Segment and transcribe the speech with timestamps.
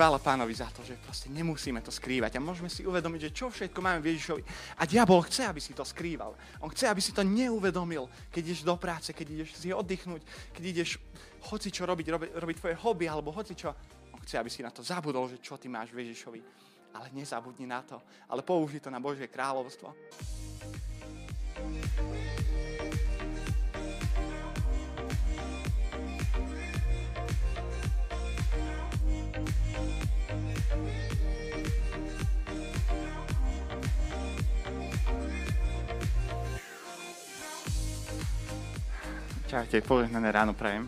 [0.00, 3.52] chvála pánovi za to, že proste nemusíme to skrývať a môžeme si uvedomiť, že čo
[3.52, 4.42] všetko máme v Ježišovi.
[4.80, 6.32] A diabol chce, aby si to skrýval.
[6.64, 10.24] On chce, aby si to neuvedomil, keď ideš do práce, keď ideš si oddychnúť,
[10.56, 10.96] keď ideš
[11.52, 13.76] hoci čo robiť, robiť, robiť tvoje hobby alebo hoci čo.
[14.16, 16.40] On chce, aby si na to zabudol, že čo ty máš v Ježišovi.
[16.96, 19.92] Ale nezabudni na to, ale použij to na Božie kráľovstvo.
[39.50, 40.86] Čaute, požehnané ráno prajem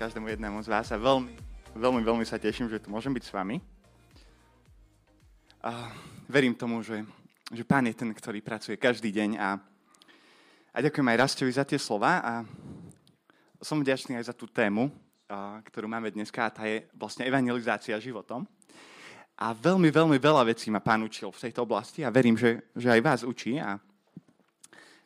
[0.00, 1.28] každému jednému z vás a veľmi,
[1.76, 3.60] veľmi, veľmi sa teším, že tu môžem byť s vami.
[5.60, 5.92] A
[6.24, 7.04] verím tomu, že,
[7.52, 9.60] že Pán je ten, ktorý pracuje každý deň a,
[10.72, 12.32] a ďakujem aj Rastovi za tie slova a
[13.60, 14.88] som vďačný aj za tú tému,
[15.28, 18.48] a, ktorú máme dneska a tá je vlastne evangelizácia životom.
[19.36, 22.88] A veľmi, veľmi veľa vecí ma Pán učil v tejto oblasti a verím, že, že
[22.88, 23.76] aj vás učí a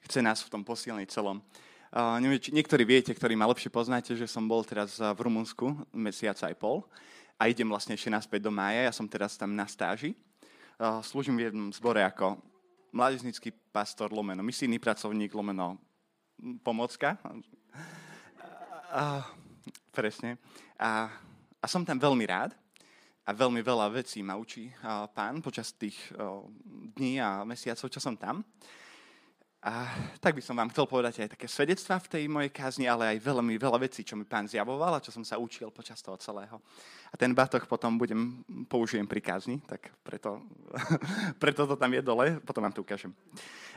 [0.06, 1.42] chce nás v tom posilniť celom.
[1.90, 6.38] Neviem, či niektorí viete, ktorí ma lepšie poznáte, že som bol teraz v Rumunsku mesiac
[6.38, 6.86] aj pol
[7.34, 8.86] a idem vlastne ešte naspäť do mája.
[8.86, 10.14] Ja som teraz tam na stáži.
[10.78, 12.38] Uh, v jednom zbore ako
[12.94, 15.82] mládežnický pastor, lomeno misijný pracovník, lomeno
[16.62, 17.18] pomocka.
[18.94, 19.26] Uh,
[19.90, 20.38] presne.
[20.78, 21.10] A,
[21.58, 22.54] a som tam veľmi rád
[23.26, 24.70] a veľmi veľa vecí ma učí
[25.10, 25.98] pán počas tých
[26.94, 28.46] dní a mesiacov, čo som tam.
[29.60, 29.92] A
[30.24, 33.20] tak by som vám chcel povedať aj také svedectvá v tej mojej kázni, ale aj
[33.20, 36.56] veľmi veľa vecí, čo mi pán zjavoval a čo som sa učil počas toho celého.
[37.12, 38.40] A ten batoh potom budem,
[38.72, 40.40] použijem pri kázni, tak preto,
[41.42, 43.12] preto to tam je dole, potom vám to ukážem.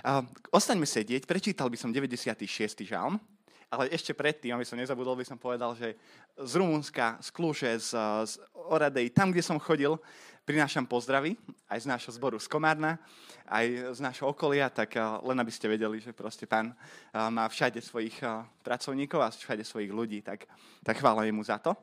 [0.07, 0.23] A,
[0.55, 2.47] ostaňme sedieť, prečítal by som 96.
[2.87, 3.19] žalm,
[3.67, 5.99] ale ešte predtým, aby som nezabudol, by som povedal, že
[6.39, 7.91] z Rumunska, z Kluže, z,
[8.23, 9.99] z Oradej, tam, kde som chodil,
[10.43, 11.39] prinášam pozdravy
[11.71, 12.99] aj z nášho zboru z Komárna,
[13.47, 16.75] aj z nášho okolia, tak len aby ste vedeli, že proste pán
[17.11, 18.19] má všade svojich
[18.63, 20.47] pracovníkov a všade svojich ľudí, tak,
[20.83, 21.75] tak chvála jemu za to.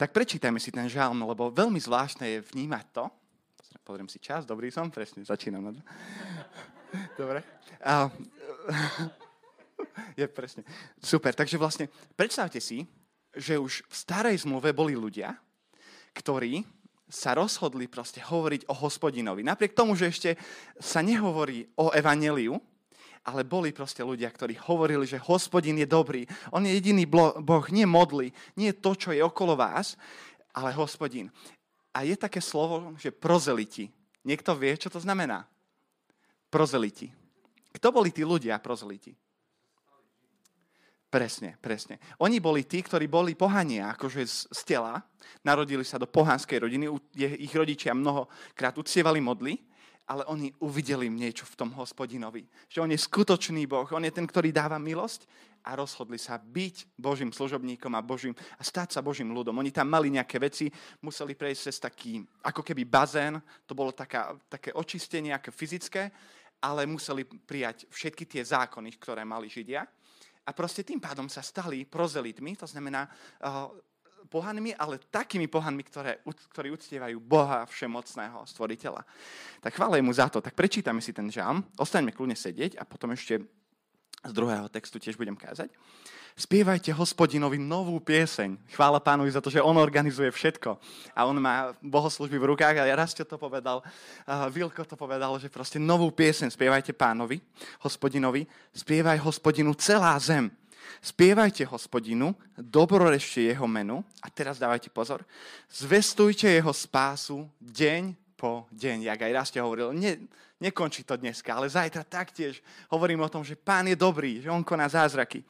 [0.00, 3.04] Tak prečítajme si ten žalm, lebo veľmi zvláštne je vnímať to.
[3.84, 5.76] Pozriem si čas, dobrý som, presne, začínam.
[7.20, 7.44] Dobre.
[7.84, 8.08] A,
[10.20, 10.64] je presne.
[10.98, 12.88] Super, takže vlastne predstavte si,
[13.36, 15.36] že už v starej zmluve boli ľudia,
[16.16, 16.79] ktorí
[17.10, 19.42] sa rozhodli proste hovoriť o hospodinovi.
[19.42, 20.30] Napriek tomu, že ešte
[20.78, 22.56] sa nehovorí o evaneliu,
[23.26, 26.24] ale boli proste ľudia, ktorí hovorili, že hospodin je dobrý.
[26.54, 29.98] On je jediný boh, nie modly, nie to, čo je okolo vás,
[30.56, 31.28] ale hospodin.
[31.92, 33.90] A je také slovo, že prozeliti.
[34.24, 35.44] Niekto vie, čo to znamená?
[36.48, 37.10] Prozeliti.
[37.70, 39.12] Kto boli tí ľudia prozeliti?
[41.10, 41.98] Presne, presne.
[42.22, 45.02] Oni boli tí, ktorí boli pohania, akože z, z tela,
[45.42, 46.86] narodili sa do pohanskej rodiny,
[47.18, 49.58] ich rodičia mnohokrát uctievali modly,
[50.06, 52.46] ale oni uvideli niečo v tom hospodinovi.
[52.70, 55.26] Že on je skutočný Boh, on je ten, ktorý dáva milosť
[55.66, 59.58] a rozhodli sa byť Božím služobníkom a, Božím, a stať sa Božím ľudom.
[59.58, 60.70] Oni tam mali nejaké veci,
[61.02, 63.34] museli prejsť cez taký, ako keby bazén,
[63.66, 66.06] to bolo taká, také očistenie, ako fyzické,
[66.62, 69.82] ale museli prijať všetky tie zákony, ktoré mali Židia
[70.50, 73.70] a proste tým pádom sa stali prozelitmi, to znamená uh,
[74.26, 79.06] pohanmi, ale takými pohanmi, ktoré, ktorí uctievajú Boha všemocného stvoriteľa.
[79.62, 80.42] Tak chvála mu za to.
[80.42, 83.42] Tak prečítame si ten žám, ostaňme kľudne sedieť a potom ešte
[84.24, 85.72] z druhého textu tiež budem kázať.
[86.38, 88.56] Spievajte hospodinovi novú pieseň.
[88.72, 90.78] Chvála pánovi za to, že on organizuje všetko.
[91.12, 95.36] A on má bohoslužby v rukách a ja raz to povedal, uh, Vilko to povedal,
[95.36, 97.42] že proste novú pieseň spievajte pánovi,
[97.84, 98.46] hospodinovi.
[98.72, 100.48] Spievaj hospodinu celá zem.
[101.00, 104.04] Spievajte hospodinu, dobrorešte jeho menu.
[104.20, 105.24] A teraz dávajte pozor.
[105.72, 109.12] Zvestujte jeho spásu deň po deň.
[109.12, 110.16] Jak aj raz ste hovoril, ne,
[110.56, 114.64] nekončí to dneska, ale zajtra taktiež hovorím o tom, že pán je dobrý, že on
[114.64, 115.44] koná zázraky.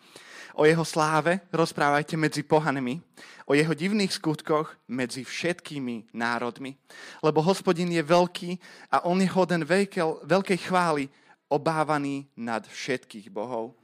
[0.58, 2.98] O jeho sláve rozprávajte medzi pohanmi,
[3.46, 6.74] o jeho divných skutkoch medzi všetkými národmi.
[7.22, 8.50] Lebo hospodin je veľký
[8.90, 11.06] a on je hoden veľkej, veľkej chvály,
[11.46, 13.78] obávaný nad všetkých bohov.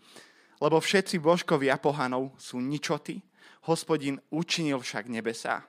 [0.58, 3.22] Lebo všetci božkovia pohanov sú ničoty,
[3.70, 5.62] hospodin učinil však nebesá.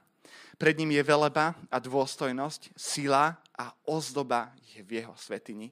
[0.58, 5.70] Pred ním je veleba a dôstojnosť, sila a ozdoba je v jeho svetini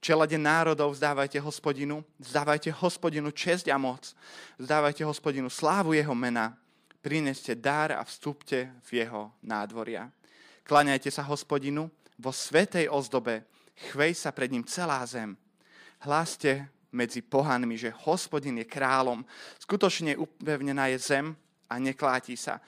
[0.00, 4.14] čelade národov vzdávajte hospodinu, vzdávajte hospodinu česť a moc,
[4.58, 6.54] vzdávajte hospodinu slávu jeho mena,
[7.02, 10.10] prineste dar a vstúpte v jeho nádvoria.
[10.66, 13.46] Klaňajte sa hospodinu vo svetej ozdobe,
[13.90, 15.34] chvej sa pred ním celá zem.
[16.02, 19.26] Hláste medzi pohanmi, že hospodin je kráľom,
[19.58, 21.26] skutočne upevnená je zem
[21.68, 22.62] a nekláti sa.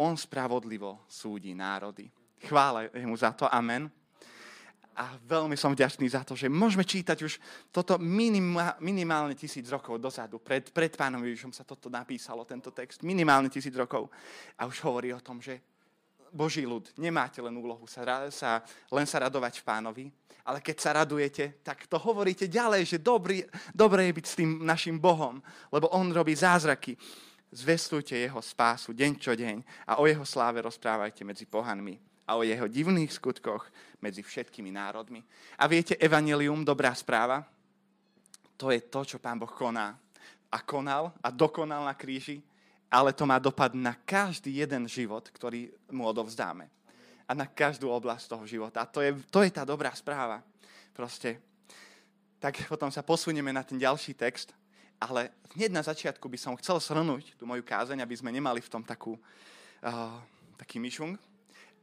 [0.00, 2.08] On spravodlivo súdi národy.
[2.40, 3.92] Chvále mu za to, amen.
[4.96, 7.40] A veľmi som vďačný za to, že môžeme čítať už
[7.72, 10.40] toto minima, minimálne tisíc rokov dozadu.
[10.40, 13.00] Pred, pred pánom Ježišom sa toto napísalo, tento text.
[13.00, 14.12] Minimálne tisíc rokov.
[14.60, 15.60] A už hovorí o tom, že
[16.30, 18.62] Boží ľud, nemáte len úlohu sa, sa,
[18.92, 20.04] len sa radovať v pánovi,
[20.46, 23.42] ale keď sa radujete, tak to hovoríte ďalej, že dobrý,
[23.74, 25.42] dobré je byť s tým našim Bohom,
[25.74, 26.94] lebo On robí zázraky.
[27.50, 32.46] Zvestujte Jeho spásu deň čo deň a o Jeho sláve rozprávajte medzi pohanmi a o
[32.46, 33.66] Jeho divných skutkoch
[33.98, 35.22] medzi všetkými národmi.
[35.58, 37.42] A viete, evanelium, dobrá správa,
[38.54, 39.98] to je to, čo Pán Boh koná.
[40.50, 42.42] A konal a dokonal na kríži
[42.90, 46.66] ale to má dopad na každý jeden život, ktorý mu odovzdáme.
[47.30, 48.82] A na každú oblasť toho života.
[48.82, 50.42] A to je, to je tá dobrá správa.
[50.90, 51.38] Proste.
[52.42, 54.50] Tak potom sa posunieme na ten ďalší text,
[55.00, 58.70] ale hneď na začiatku by som chcel shrnúť tú moju kázeň, aby sme nemali v
[58.70, 60.16] tom takú, uh,
[60.60, 61.16] taký myšung.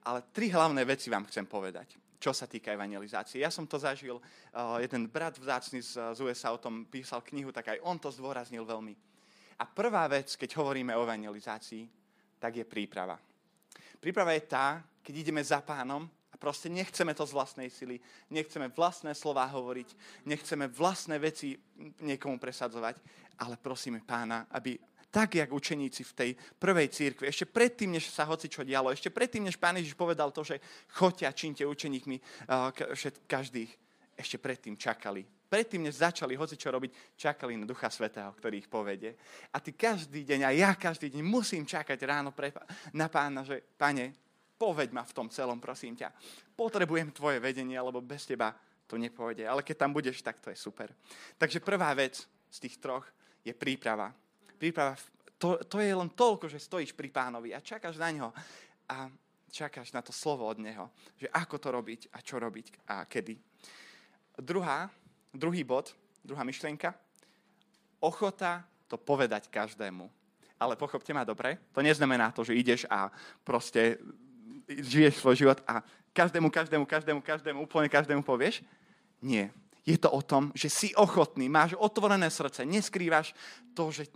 [0.06, 3.44] Ale tri hlavné veci vám chcem povedať, čo sa týka evangelizácie.
[3.44, 7.50] Ja som to zažil, uh, jeden brat vzácný z, z USA o tom písal knihu,
[7.50, 9.08] tak aj on to zdôraznil veľmi
[9.58, 11.90] a prvá vec, keď hovoríme o evangelizácii,
[12.38, 13.18] tak je príprava.
[13.98, 16.06] Príprava je tá, keď ideme za pánom
[16.38, 17.98] proste nechceme to z vlastnej sily,
[18.30, 19.90] nechceme vlastné slova hovoriť,
[20.30, 21.58] nechceme vlastné veci
[22.02, 23.02] niekomu presadzovať,
[23.42, 24.78] ale prosíme pána, aby
[25.12, 26.30] tak, jak učeníci v tej
[26.60, 30.30] prvej církvi, ešte predtým, než sa hoci čo dialo, ešte predtým, než pán Ježiš povedal
[30.30, 30.60] to, že
[30.94, 32.70] choďte a čínte učeníkmi uh,
[33.26, 33.72] každých,
[34.14, 35.26] ešte predtým čakali.
[35.48, 39.16] Predtým, než začali hoci čo robiť, čakali na Ducha Svetého, ktorý ich povede.
[39.56, 42.52] A ty každý deň, a ja každý deň musím čakať ráno pre,
[42.92, 44.27] na pána, že pane,
[44.58, 46.12] povedď ma v tom celom, prosím ťa.
[46.58, 48.52] Potrebujem tvoje vedenie, lebo bez teba
[48.90, 49.46] to nepôjde.
[49.46, 50.92] Ale keď tam budeš, tak to je super.
[51.38, 53.06] Takže prvá vec z tých troch
[53.46, 54.12] je príprava.
[54.58, 54.98] Príprava,
[55.38, 58.30] to, to je len toľko, že stojíš pri pánovi a čakáš na ňo.
[58.90, 59.08] A
[59.54, 63.36] čakáš na to slovo od neho, že ako to robiť a čo robiť a kedy.
[64.38, 64.90] Druhá
[65.38, 65.94] Druhý bod,
[66.26, 66.98] druhá myšlienka.
[68.02, 70.10] Ochota to povedať každému.
[70.58, 73.14] Ale pochopte ma dobre, to neznamená to, že ideš a
[73.46, 74.02] proste
[74.68, 75.82] žiješ svoj život a
[76.12, 78.62] každému, každému, každému, každému, úplne každému povieš.
[79.24, 79.50] Nie.
[79.88, 83.32] Je to o tom, že si ochotný, máš otvorené srdce, neskrývaš
[83.72, 84.12] to, že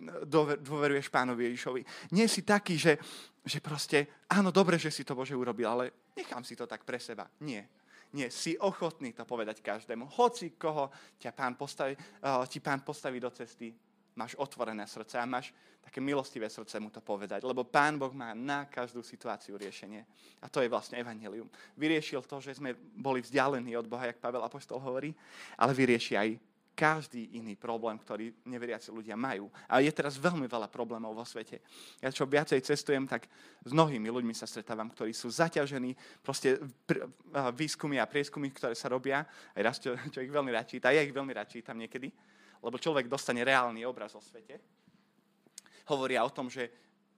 [0.60, 2.12] dôveruješ pánovi Ježišovi.
[2.12, 3.00] Nie si taký, že,
[3.48, 7.00] že proste, áno, dobre, že si to Bože urobil, ale nechám si to tak pre
[7.00, 7.32] seba.
[7.40, 7.72] Nie
[8.12, 10.20] nie, si ochotný to povedať každému.
[10.20, 13.72] Hoci koho ťa pán postaví, uh, ti pán postaví do cesty,
[14.22, 15.50] máš otvorené srdce a máš
[15.82, 17.42] také milostivé srdce mu to povedať.
[17.42, 20.06] Lebo pán Boh má na každú situáciu riešenie.
[20.40, 21.50] A to je vlastne evanelium.
[21.74, 25.10] Vyriešil to, že sme boli vzdialení od Boha, jak Pavel Apostol hovorí,
[25.58, 26.30] ale vyrieši aj
[26.72, 29.52] každý iný problém, ktorý neveriaci ľudia majú.
[29.68, 31.60] A je teraz veľmi veľa problémov vo svete.
[32.00, 33.28] Ja čo viacej cestujem, tak
[33.62, 36.58] s mnohými ľuďmi sa stretávam, ktorí sú zaťažení, proste
[37.54, 41.04] výskumy a prieskumy, ktoré sa robia, aj raz, čo, čo ich veľmi rád číta, ja
[41.04, 42.10] ich veľmi rád čítam niekedy,
[42.62, 44.62] lebo človek dostane reálny obraz o svete.
[45.90, 46.70] Hovoria o tom, že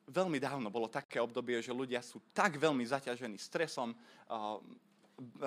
[0.09, 3.95] veľmi dávno bolo také obdobie, že ľudia sú tak veľmi zaťažení stresom,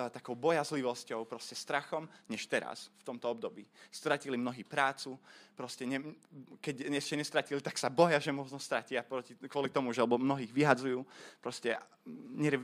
[0.09, 3.67] takou bojazlivosťou, proste strachom, než teraz, v tomto období.
[3.91, 5.19] Stratili mnohí prácu,
[5.53, 6.15] proste ne,
[6.63, 10.55] keď ešte nestratili, tak sa boja, že možno stratia proti, kvôli tomu, že lebo mnohých
[10.55, 11.03] vyhadzujú,
[11.43, 11.75] proste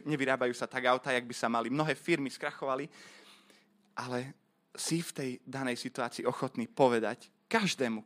[0.08, 1.68] nevyrábajú sa tak auta, jak by sa mali.
[1.68, 2.88] Mnohé firmy skrachovali,
[3.94, 4.34] ale
[4.74, 8.02] si v tej danej situácii ochotný povedať každému,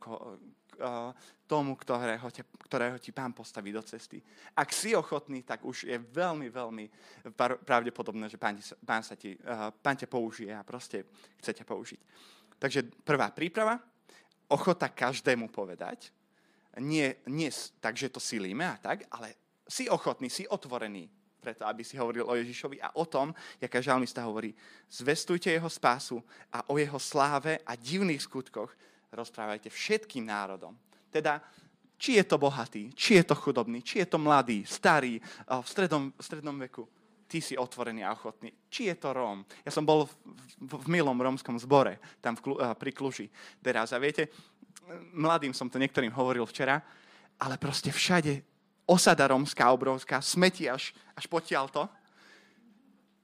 [1.47, 4.21] tomu, ktorého, te, ktorého ti pán postaví do cesty.
[4.53, 6.86] Ak si ochotný, tak už je veľmi, veľmi
[7.63, 9.33] pravdepodobné, že pán, pán, sa ti,
[9.81, 11.07] pán ťa použije a proste
[11.39, 12.01] chce ťa použiť.
[12.59, 13.79] Takže prvá príprava,
[14.51, 16.12] ochota každému povedať,
[16.83, 17.50] nie, nie
[17.81, 19.33] tak, to silíme a tak, ale
[19.65, 21.09] si ochotný, si otvorený
[21.39, 24.51] preto, aby si hovoril o Ježišovi a o tom, jaká žalmista hovorí,
[24.89, 26.20] zvestujte jeho spásu
[26.51, 28.74] a o jeho sláve a divných skutkoch
[29.12, 30.75] rozprávajte všetkým národom.
[31.08, 31.39] Teda,
[31.98, 35.17] či je to bohatý, či je to chudobný, či je to mladý, starý,
[35.48, 36.86] v stredom, v strednom veku.
[37.27, 38.56] Ty si otvorený a ochotný.
[38.72, 39.44] Či je to Róm.
[39.67, 40.15] Ja som bol v,
[40.63, 43.27] v, v milom rómskom zbore, tam v, pri Kluži
[43.60, 43.91] teraz.
[43.91, 44.32] A viete,
[45.12, 46.79] mladým som to niektorým hovoril včera,
[47.44, 48.57] ale proste všade
[48.88, 51.84] osada rómska obrovská, smeti až, až potiaľ to.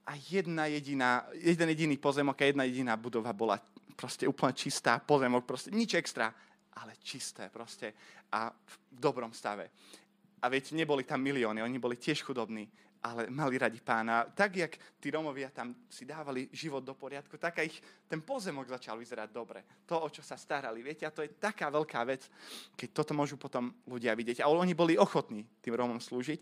[0.04, 3.56] A jedna jediná, jeden jediný pozemok a jedna jediná budova bola
[3.96, 6.36] proste úplne čistá, pozemok, proste nič extra
[6.76, 7.94] ale čisté proste
[8.32, 9.70] a v dobrom stave.
[10.42, 12.68] A viete, neboli tam milióny, oni boli tiež chudobní,
[13.04, 14.24] ale mali radi pána.
[14.32, 18.96] Tak, jak tí Romovia tam si dávali život do poriadku, tak ich ten pozemok začal
[18.96, 19.84] vyzerať dobre.
[19.92, 20.80] To, o čo sa starali.
[20.80, 22.32] Viete, a to je taká veľká vec,
[22.80, 24.40] keď toto môžu potom ľudia vidieť.
[24.40, 26.40] A oni boli ochotní tým Romom slúžiť,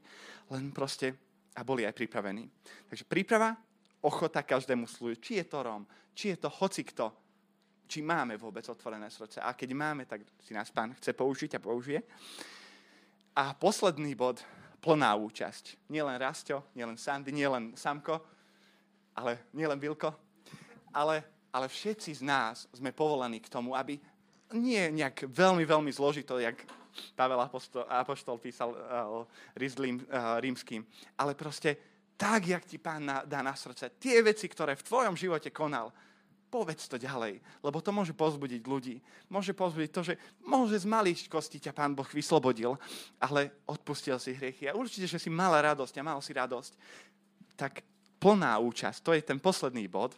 [0.53, 1.17] len proste
[1.57, 2.45] a boli aj pripravení.
[2.87, 3.57] Takže príprava,
[4.05, 5.19] ochota každému slúžiť.
[5.19, 7.09] Či je to Rom, či je to hoci kto,
[7.89, 9.41] či máme vôbec otvorené srdce.
[9.41, 11.99] A keď máme, tak si nás pán chce použiť a použije.
[13.35, 14.39] A posledný bod,
[14.81, 15.87] plná účasť.
[15.93, 18.17] Nielen Rasto, nielen Sandy, nielen Samko,
[19.13, 20.09] ale nielen Bilko,
[20.89, 24.01] ale, ale všetci z nás sme povolení k tomu, aby
[24.57, 26.59] nie nejak veľmi, veľmi zložito, jak
[27.15, 29.23] Pavel Apostol, Apoštol písal uh,
[29.55, 30.83] rizlým uh, rímským,
[31.15, 31.79] ale proste
[32.19, 35.89] tak, jak ti pán na, dá na srdce, tie veci, ktoré v tvojom živote konal,
[36.51, 38.99] povedz to ďalej, lebo to môže pozbudiť ľudí.
[39.31, 42.75] Môže pozbudiť to, že môže z maličkosti ťa Pán Boh vyslobodil,
[43.23, 44.67] ale odpustil si hriechy.
[44.67, 46.75] A určite, že si mala radosť a mal si radosť.
[47.55, 47.79] Tak
[48.19, 50.11] plná účasť, to je ten posledný bod,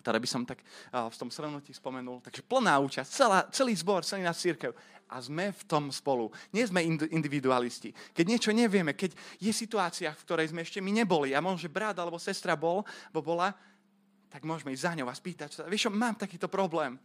[0.00, 0.62] ktoré by som tak
[0.92, 2.22] v tom srovnutí spomenul.
[2.22, 4.70] Takže plná účasť, celá, celý zbor, celý nás církev.
[5.04, 6.32] A sme v tom spolu.
[6.48, 7.92] Nie sme individualisti.
[8.16, 11.72] Keď niečo nevieme, keď je situácia, v ktorej sme ešte my neboli a možno, že
[11.72, 13.52] brat alebo sestra bol, bo bola,
[14.34, 16.98] tak môžeme ísť za ňou a spýtať sa, vieš mám takýto problém.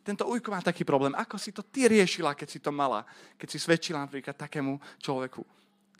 [0.00, 1.12] Tento ujko má taký problém.
[1.12, 3.04] Ako si to ty riešila, keď si to mala?
[3.36, 5.44] Keď si svedčila napríklad takému človeku.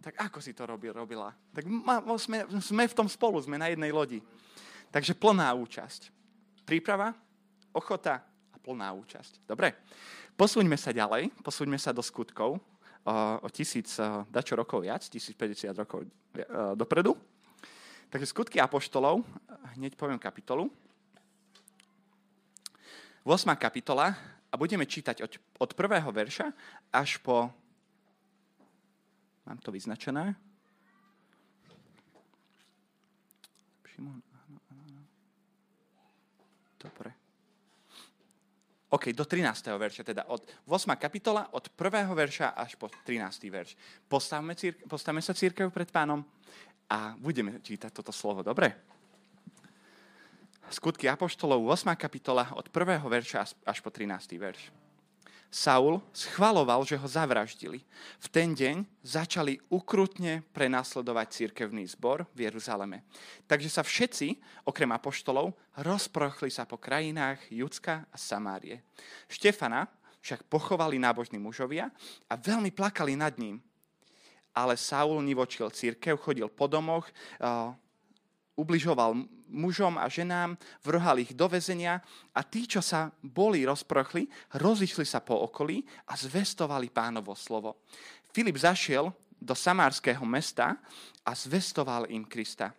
[0.01, 1.37] Tak ako si to robil, robila?
[1.53, 1.69] Tak
[2.17, 4.25] sme, sme v tom spolu, sme na jednej lodi.
[4.89, 6.09] Takže plná účasť
[6.65, 7.13] príprava,
[7.77, 9.45] ochota a plná účasť.
[9.45, 9.77] Dobre,
[10.33, 14.01] posúňme sa ďalej, posúňme sa do skutkov o, tisíc
[14.33, 16.09] dačo rokov viac, 1050 rokov e,
[16.79, 17.19] dopredu.
[18.11, 19.23] Takže skutky apoštolov,
[19.79, 20.67] hneď poviem kapitolu.
[23.23, 23.55] 8.
[23.55, 24.19] kapitola
[24.51, 26.51] a budeme čítať od, od prvého verša
[26.91, 27.55] až po...
[29.47, 30.35] Mám to vyznačené.
[33.95, 34.19] Šimon,
[36.81, 37.15] Dobre.
[38.91, 39.71] OK, do 13.
[39.71, 40.99] verša, teda od 8.
[40.99, 42.11] kapitola, od 1.
[42.11, 43.47] verša až po 13.
[43.47, 43.79] verš.
[44.11, 46.27] Postavme, círke, postavme sa církev pred pánom
[46.91, 48.75] a budeme čítať toto slovo, dobre?
[50.71, 51.95] Skutky Apoštolov, 8.
[51.95, 53.03] kapitola, od 1.
[53.03, 54.39] verša až po 13.
[54.39, 54.71] verš.
[55.51, 57.83] Saul schvaloval, že ho zavraždili.
[58.23, 63.03] V ten deň začali ukrutne prenasledovať církevný zbor v Jeruzaleme.
[63.51, 65.51] Takže sa všetci, okrem apoštolov,
[65.83, 68.87] rozprochli sa po krajinách Judska a Samárie.
[69.27, 69.91] Štefana
[70.23, 71.91] však pochovali nábožní mužovia
[72.31, 73.59] a veľmi plakali nad ním.
[74.55, 77.07] Ale Saul nivočil církev, chodil po domoch,
[78.59, 79.15] ubližoval
[79.51, 81.99] mužom a ženám, vrhal ich do väzenia
[82.35, 84.27] a tí, čo sa boli rozprochli,
[84.59, 87.83] rozišli sa po okolí a zvestovali pánovo slovo.
[88.31, 90.77] Filip zašiel do samárskeho mesta
[91.25, 92.71] a zvestoval im Krista.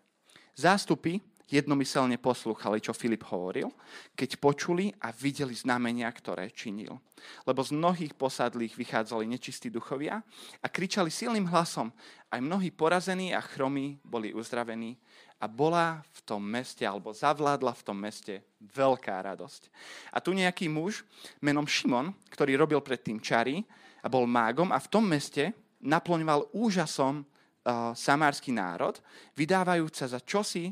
[0.56, 1.18] Zástupy
[1.51, 3.67] jednomyselne poslúchali, čo Filip hovoril,
[4.15, 6.96] keď počuli a videli znamenia, ktoré činil.
[7.43, 10.24] Lebo z mnohých posadlých vychádzali nečistí duchovia
[10.63, 11.91] a kričali silným hlasom.
[12.31, 14.96] Aj mnohí porazení a chromí boli uzdravení
[15.41, 19.67] a bola v tom meste, alebo zavládla v tom meste veľká radosť.
[20.13, 21.03] A tu nejaký muž
[21.41, 23.65] menom Šimon, ktorý robil predtým čary
[24.01, 29.01] a bol mágom a v tom meste naplňoval úžasom uh, samársky národ,
[29.34, 30.70] vydávajúca za čosi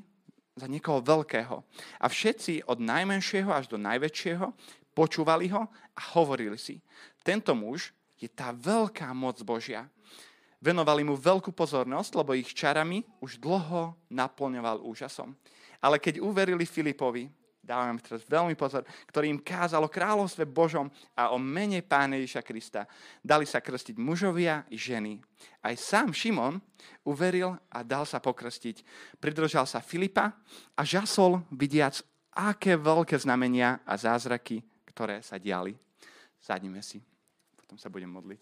[0.59, 1.63] za niekoho veľkého.
[1.97, 4.51] A všetci od najmenšieho až do najväčšieho
[4.91, 6.83] počúvali ho a hovorili si,
[7.23, 9.87] tento muž je tá veľká moc Božia.
[10.59, 15.31] Venovali mu veľkú pozornosť, lebo ich čarami už dlho naplňoval úžasom.
[15.79, 21.29] Ale keď uverili Filipovi, dávame teraz veľmi pozor, ktorý im kázal o kráľovstve Božom a
[21.29, 22.81] o mene Pána Ježiša Krista.
[23.21, 25.21] Dali sa krstiť mužovia i ženy.
[25.61, 26.57] Aj sám Šimon
[27.05, 28.83] uveril a dal sa pokrstiť.
[29.21, 30.33] Pridržal sa Filipa
[30.73, 32.01] a žasol vidiac,
[32.33, 35.75] aké veľké znamenia a zázraky, ktoré sa diali.
[36.39, 37.03] Sadnime si,
[37.59, 38.41] potom sa budem modliť.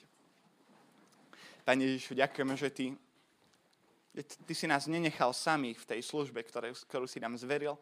[1.67, 2.85] Pane Ježišu, ďakujeme, že Ty
[4.17, 6.41] Ty si nás nenechal samých v tej službe,
[6.89, 7.77] ktorú si nám zveril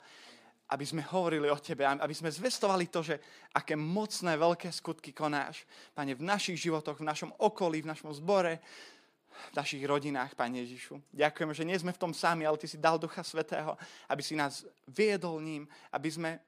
[0.65, 3.21] aby sme hovorili o Tebe, aby sme zvestovali to, že
[3.53, 5.61] aké mocné, veľké skutky konáš,
[5.93, 8.57] Pane, v našich životoch, v našom okolí, v našom zbore,
[9.29, 10.97] v našich rodinách, Pane Ježišu.
[11.13, 13.77] Ďakujeme, že nie sme v tom sami, ale Ty si dal Ducha Svetého,
[14.09, 16.41] aby si nás viedol ním, aby sme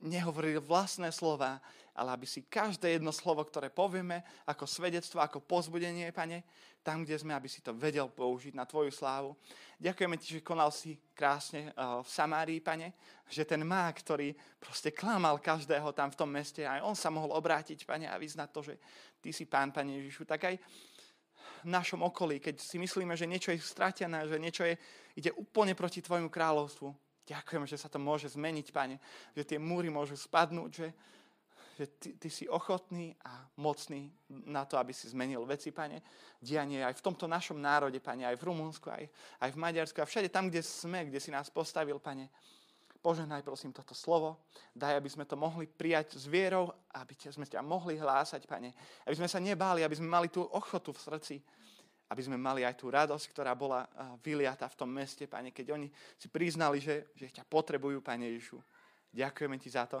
[0.00, 1.62] nehovorili vlastné slova,
[1.94, 6.42] ale aby si každé jedno slovo, ktoré povieme, ako svedectvo, ako pozbudenie, Pane,
[6.82, 9.38] tam, kde sme, aby si to vedel použiť na Tvoju slávu.
[9.78, 12.92] Ďakujeme Ti, že konal si krásne eh, v Samárii, Pane,
[13.30, 17.30] že ten má, ktorý proste klamal každého tam v tom meste, aj on sa mohol
[17.32, 18.74] obrátiť, Pane, a vyznať to, že
[19.22, 20.56] Ty si Pán, Pane Ježišu, tak aj
[21.64, 24.76] našom okolí, keď si myslíme, že niečo je stratené, že niečo je,
[25.16, 27.03] ide úplne proti Tvojmu kráľovstvu.
[27.24, 29.00] Ďakujem, že sa to môže zmeniť, Pane,
[29.32, 30.88] že tie múry môžu spadnúť, že,
[31.80, 36.04] že ty, ty si ochotný a mocný na to, aby si zmenil veci, Pane.
[36.36, 39.08] Dianie aj v tomto našom národe, Pane, aj v Rumunsku, aj,
[39.40, 42.28] aj v Maďarsku a všade tam, kde sme, kde si nás postavil, Pane.
[43.00, 44.48] Požehnaj prosím toto slovo.
[44.72, 48.72] Daj, aby sme to mohli prijať s vierou, aby sme ťa mohli hlásať, Pane.
[49.08, 51.36] Aby sme sa nebáli, aby sme mali tú ochotu v srdci.
[52.08, 53.88] Aby sme mali aj tú radosť, ktorá bola
[54.20, 55.88] vyliata v tom meste, Pane, keď oni
[56.20, 58.60] si priznali, že, že ťa potrebujú, Pane Ježišu.
[59.14, 59.98] Ďakujeme Ti za to.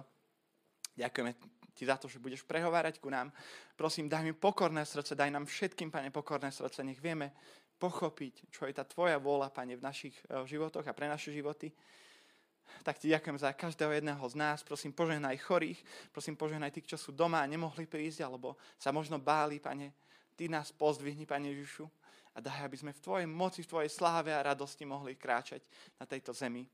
[0.94, 1.32] Ďakujeme
[1.74, 3.32] Ti za to, že budeš prehovárať ku nám.
[3.74, 6.84] Prosím, daj mi pokorné srdce, daj nám všetkým, Pane, pokorné srdce.
[6.84, 7.32] Nech vieme
[7.80, 11.72] pochopiť, čo je tá Tvoja vôľa, Pane, v našich eh, životoch a pre naše životy
[12.82, 14.64] tak ti ďakujem za každého jedného z nás.
[14.64, 15.80] Prosím, požehnaj chorých,
[16.12, 19.92] prosím, požehnaj tých, čo sú doma a nemohli prísť, alebo sa možno báli, pane.
[20.34, 21.86] Ty nás pozdvihni, pane Ježišu,
[22.34, 25.62] a daj, aby sme v Tvojej moci, v Tvojej sláve a radosti mohli kráčať
[25.94, 26.66] na tejto zemi.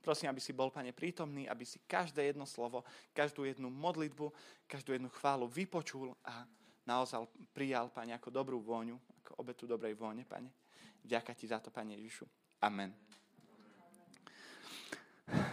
[0.00, 4.32] Prosím, aby si bol, Pane, prítomný, aby si každé jedno slovo, každú jednu modlitbu,
[4.64, 6.48] každú jednu chválu vypočul a
[6.88, 10.48] naozaj prijal, Pane, ako dobrú vôňu, ako obetu dobrej vône, Pane.
[11.04, 12.24] Ďakujem Ti za to, Pane Ježišu.
[12.64, 12.96] Amen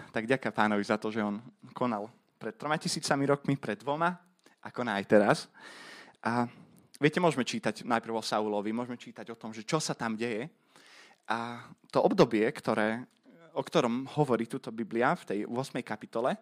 [0.10, 1.38] tak ďaká pánovi za to, že on
[1.72, 2.10] konal
[2.42, 4.18] pred troma tisícami rokmi, pred dvoma
[4.60, 5.38] a koná aj teraz.
[6.20, 6.50] A
[7.00, 10.52] viete, môžeme čítať najprv o Saulovi, môžeme čítať o tom, že čo sa tam deje.
[11.32, 13.02] A to obdobie, ktoré,
[13.56, 15.80] o ktorom hovorí túto Biblia v tej 8.
[15.82, 16.36] kapitole,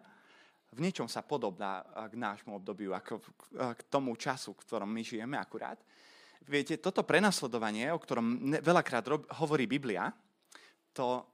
[0.68, 1.80] v niečom sa podobná
[2.12, 3.24] k nášmu obdobiu, ako
[3.72, 5.80] k tomu času, v ktorom my žijeme akurát.
[6.44, 9.08] Viete, toto prenasledovanie, o ktorom veľakrát
[9.40, 10.12] hovorí Biblia,
[10.92, 11.24] to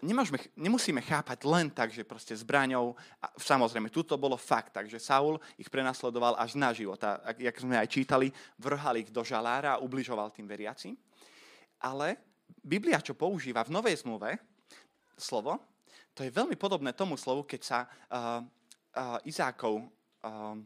[0.00, 5.40] nemôžeme, nemusíme chápať len tak, že proste zbraňou, a samozrejme, tuto bolo fakt, takže Saul
[5.56, 7.00] ich prenasledoval až na život.
[7.04, 10.96] A jak sme aj čítali, vrhal ich do žalára a ubližoval tým veriacim.
[11.80, 12.16] Ale
[12.60, 14.36] Biblia, čo používa v Novej zmluve,
[15.16, 15.60] slovo,
[16.16, 18.40] to je veľmi podobné tomu slovu, keď sa uh,
[18.96, 20.56] uh, Izákov, uh,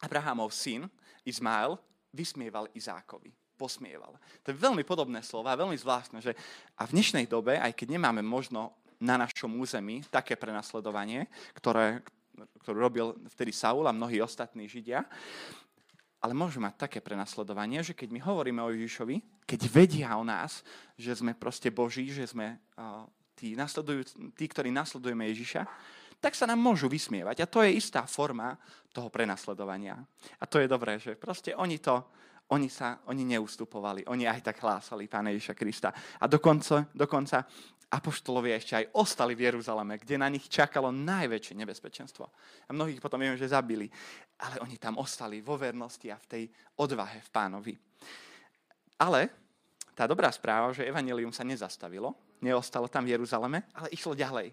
[0.00, 0.88] Abrahamov syn,
[1.24, 1.76] Izmael,
[2.12, 4.20] vysmieval Izákovi posmieval.
[4.44, 6.36] To je veľmi podobné slova, veľmi zvláštne, že
[6.76, 12.04] a v dnešnej dobe, aj keď nemáme možno na našom území také prenasledovanie, ktoré,
[12.64, 15.04] ktoré robil vtedy Saul a mnohí ostatní Židia,
[16.20, 20.64] ale môžeme mať také prenasledovanie, že keď my hovoríme o Ježišovi, keď vedia o nás,
[20.96, 23.04] že sme proste Boží, že sme uh,
[23.36, 23.54] tí,
[24.34, 25.62] tí, ktorí nasledujeme Ježiša,
[26.16, 27.44] tak sa nám môžu vysmievať.
[27.44, 28.56] A to je istá forma
[28.90, 30.00] toho prenasledovania.
[30.40, 32.00] A to je dobré, že proste oni to,
[32.46, 35.90] oni, sa, oni neustupovali, oni aj tak hlásali Pána Ježiša Krista.
[36.22, 37.42] A dokonca, dokonca
[37.90, 42.24] apoštolovia ešte aj ostali v Jeruzaleme, kde na nich čakalo najväčšie nebezpečenstvo.
[42.66, 43.86] A mnohých potom vieme, že zabili.
[44.42, 46.44] Ale oni tam ostali vo vernosti a v tej
[46.82, 47.74] odvahe v pánovi.
[48.98, 49.30] Ale
[49.94, 54.52] tá dobrá správa, že evanelium sa nezastavilo, neostalo tam v Jeruzaleme, ale išlo ďalej.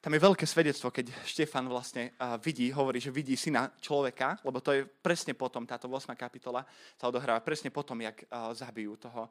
[0.00, 4.72] Tam je veľké svedectvo, keď Štefan vlastne vidí, hovorí, že vidí syna človeka, lebo to
[4.72, 6.16] je presne potom, táto 8.
[6.16, 6.64] kapitola
[6.96, 8.24] sa odohráva presne potom, jak
[8.56, 9.28] zabijú toho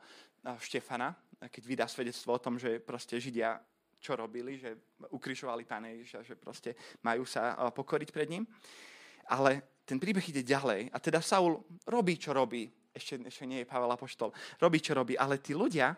[0.62, 1.18] Štefana,
[1.50, 3.58] keď vydá svedectvo o tom, že proste Židia
[3.98, 4.78] čo robili, že
[5.10, 8.46] ukrižovali Pána Ježiša, že proste majú sa pokoriť pred ním.
[9.26, 10.94] Ale ten príbeh ide ďalej.
[10.94, 12.70] A teda Saul robí, čo robí.
[12.94, 14.30] Ešte, ešte nie je Pavel Apoštol.
[14.62, 15.18] Robí, čo robí.
[15.18, 15.98] Ale tí ľudia,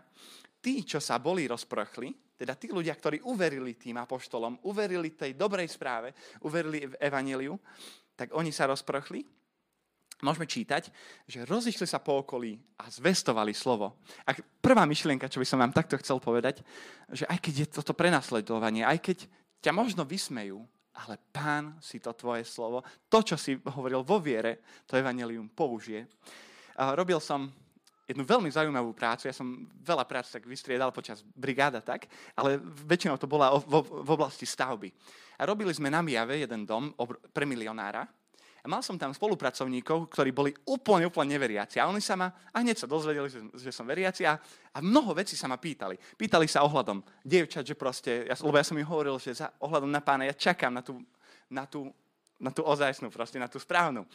[0.62, 5.70] tí, čo sa boli rozprchli, teda tí ľudia, ktorí uverili tým apoštolom, uverili tej dobrej
[5.70, 6.14] správe,
[6.46, 7.54] uverili v evaníliu,
[8.16, 9.26] tak oni sa rozprchli.
[10.22, 10.94] Môžeme čítať,
[11.26, 14.06] že rozišli sa po okolí a zvestovali slovo.
[14.30, 16.62] A prvá myšlienka, čo by som vám takto chcel povedať,
[17.10, 19.18] že aj keď je toto prenasledovanie, aj keď
[19.66, 20.62] ťa možno vysmejú,
[20.94, 26.06] ale pán si to tvoje slovo, to, čo si hovoril vo viere, to evanelium použije.
[26.78, 27.50] Robil som
[28.12, 29.32] jednu veľmi zaujímavú prácu.
[29.32, 34.44] Ja som veľa prác tak vystriedal počas brigáda, tak, ale väčšinou to bola v oblasti
[34.44, 34.92] stavby.
[35.40, 36.94] A robili sme na Mijave jeden dom
[37.34, 38.06] pre milionára
[38.62, 41.82] a mal som tam spolupracovníkov, ktorí boli úplne, úplne neveriaci.
[41.82, 43.26] A oni sa ma, a hneď sa dozvedeli,
[43.58, 44.38] že, som veriaci a,
[44.70, 45.98] a mnoho vecí sa ma pýtali.
[45.98, 49.90] Pýtali sa ohľadom dievčat, že proste, ja, lebo ja som im hovoril, že za ohľadom
[49.90, 51.02] na pána ja čakám na tú,
[51.50, 51.90] na tú,
[52.38, 54.06] na tú ozajstnú, proste na tú správnu.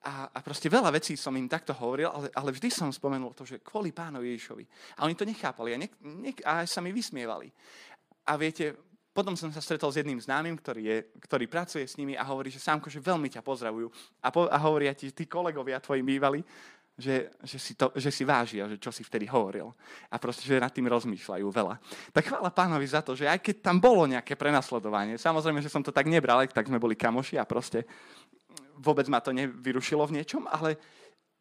[0.00, 3.44] A, a proste veľa vecí som im takto hovoril, ale, ale vždy som spomenul to,
[3.44, 4.64] že kvôli pánovi Ježišovi.
[4.96, 7.52] A oni to nechápali a, ne, ne, a sa mi vysmievali.
[8.24, 8.72] A viete,
[9.12, 12.48] potom som sa stretol s jedným známym, ktorý, je, ktorý pracuje s nimi a hovorí,
[12.48, 13.92] že Sámko, že veľmi ťa pozdravujú.
[14.24, 16.40] A, po, a hovoria ti, tí kolegovia tvoji bývali,
[17.00, 19.72] že, že, si to, že si vážia, že čo si vtedy hovoril.
[20.12, 21.80] A proste, že nad tým rozmýšľajú veľa.
[22.12, 25.80] Tak chvála pánovi za to, že aj keď tam bolo nejaké prenasledovanie, samozrejme, že som
[25.80, 27.88] to tak nebral, tak sme boli kamoši a proste
[28.80, 30.80] vôbec ma to nevyrušilo v niečom, ale,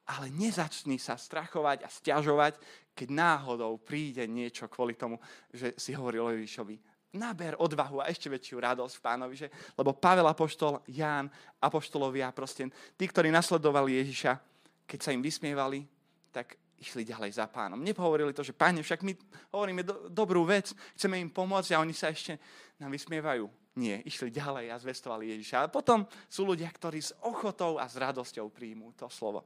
[0.06, 2.60] ale nezačni sa strachovať a stiažovať,
[2.92, 5.16] keď náhodou príde niečo kvôli tomu,
[5.56, 6.76] že si hovoril Ježišovi.
[7.16, 9.48] Naber odvahu a ešte väčšiu radosť v pánovi, že?
[9.74, 11.26] lebo Pavel Apoštol, Ján,
[11.58, 14.38] Apoštolovia, proste tí, ktorí nasledovali Ježiša,
[14.86, 15.90] keď sa im vysmievali,
[16.30, 17.82] tak išli ďalej za pánom.
[17.82, 19.14] Nepohovorili to, že páne, však my
[19.52, 22.40] hovoríme do, dobrú vec, chceme im pomôcť a oni sa ešte
[22.80, 23.50] nám vysmievajú.
[23.78, 25.70] Nie, išli ďalej a zvestovali Ježiša.
[25.70, 29.46] A potom sú ľudia, ktorí s ochotou a s radosťou príjmú to slovo.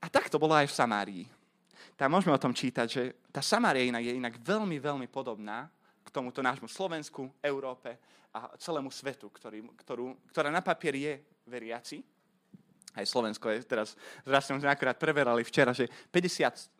[0.00, 1.24] A tak to bolo aj v Samárii.
[1.96, 5.68] Tam môžeme o tom čítať, že tá Samária je inak veľmi, veľmi podobná
[6.04, 7.96] k tomuto nášmu Slovensku, Európe
[8.32, 11.12] a celému svetu, ktorý, ktorú, ktorá na papier je
[11.48, 12.04] veriaci,
[12.96, 13.92] aj Slovensko je teraz,
[14.24, 16.72] zraz sme akorát preverali včera, že 57%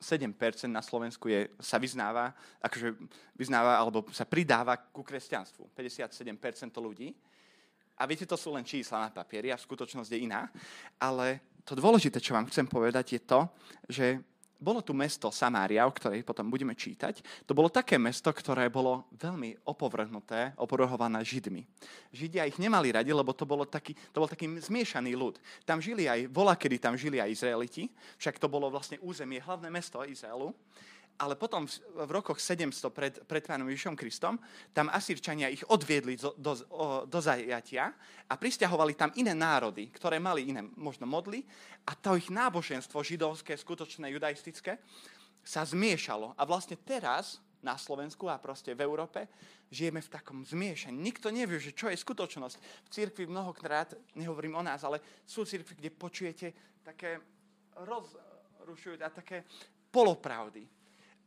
[0.72, 2.33] na Slovensku je, sa vyznáva,
[2.64, 2.96] akože
[3.37, 5.68] vyznáva, alebo sa pridáva ku kresťanstvu.
[5.76, 7.12] 57% ľudí.
[7.96, 10.48] A viete, to sú len čísla na papieri a skutočnosť je iná.
[10.96, 13.40] Ale to dôležité, čo vám chcem povedať, je to,
[13.88, 14.07] že
[14.57, 17.45] bolo tu mesto Samária, o ktorej potom budeme čítať.
[17.45, 21.62] To bolo také mesto, ktoré bolo veľmi opovrhnuté, opovrhované Židmi.
[22.12, 25.37] Židia ich nemali radi, lebo to, bolo taký, to bol taký zmiešaný ľud.
[25.69, 30.01] Tam žili aj, vola, tam žili aj Izraeliti, však to bolo vlastne územie, hlavné mesto
[30.01, 30.57] Izraelu
[31.16, 31.72] ale potom v,
[32.05, 34.37] v rokoch 700 pred, pred pánom Ježišom Kristom,
[34.76, 36.52] tam Asírčania ich odviedli do, do,
[37.09, 37.92] do zajatia
[38.29, 41.44] a pristahovali tam iné národy, ktoré mali iné možno modly
[41.88, 44.76] a to ich náboženstvo židovské, skutočné, judaistické,
[45.46, 46.35] sa zmiešalo.
[46.35, 49.31] A vlastne teraz na Slovensku a proste v Európe
[49.70, 50.94] žijeme v takom zmiešaní.
[50.94, 52.57] Nikto nevie, že čo je skutočnosť.
[52.87, 56.46] V cirkvi mnohokrát, nehovorím o nás, ale sú cirkvi, kde počujete
[56.85, 57.18] také
[57.83, 59.42] rozrušujúce a také
[59.90, 60.66] polopravdy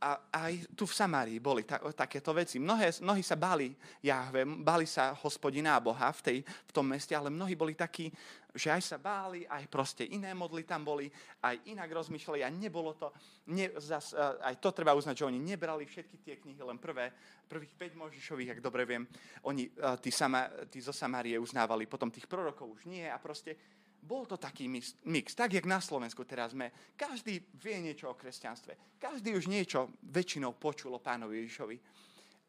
[0.00, 2.56] a aj tu v Samárii boli ta, takéto veci.
[2.56, 3.68] Mnohé, mnohí sa báli
[4.00, 8.08] Jahve, báli sa hospodina a Boha v, tej, v tom meste, ale mnohí boli takí,
[8.56, 11.12] že aj sa báli, aj proste iné modly tam boli,
[11.44, 13.12] aj inak rozmýšľali a nebolo to,
[13.52, 17.12] ne, zas, aj to treba uznať, že oni nebrali všetky tie knihy, len prvé,
[17.44, 19.04] prvých 5 Možišových, ak dobre viem,
[19.46, 19.68] oni,
[20.00, 24.40] tí, sama, tí zo Samárie uznávali, potom tých prorokov už nie a proste bol to
[24.40, 24.66] taký
[25.04, 26.72] mix, tak jak na Slovensku teraz sme.
[26.96, 28.96] Každý vie niečo o kresťanstve.
[28.96, 31.76] Každý už niečo väčšinou počul o pánovi Ježišovi.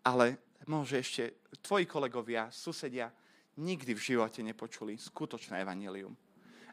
[0.07, 3.11] Ale môže ešte tvoji kolegovia, susedia
[3.61, 6.15] nikdy v živote nepočuli skutočné evanelium.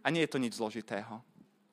[0.00, 1.20] A nie je to nič zložitého.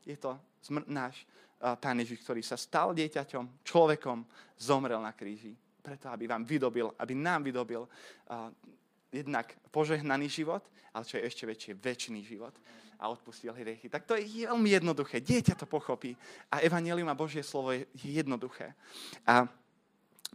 [0.04, 4.26] Je to zmr- náš uh, pán Ježiš, ktorý sa stal dieťaťom, človekom,
[4.60, 5.56] zomrel na kríži.
[5.80, 8.50] Preto, aby vám vydobil, aby nám vydobil uh,
[9.14, 12.56] jednak požehnaný život, ale čo je ešte väčšie, väčší život
[13.00, 13.92] a odpustil hriechy.
[13.92, 15.20] Tak to je veľmi jednoduché.
[15.20, 16.16] Dieťa to pochopí.
[16.52, 18.74] A evanelium a Božie slovo je, jednoduché.
[19.28, 19.48] A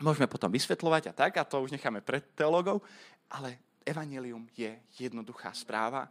[0.00, 2.80] môžeme potom vysvetľovať a tak, a to už necháme pred teologov,
[3.32, 6.08] ale evanelium je jednoduchá správa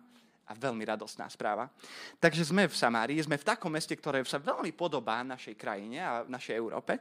[0.49, 1.69] a veľmi radostná správa.
[2.17, 6.25] Takže sme v Samárii, sme v takom meste, ktoré sa veľmi podobá našej krajine a
[6.25, 6.97] našej Európe.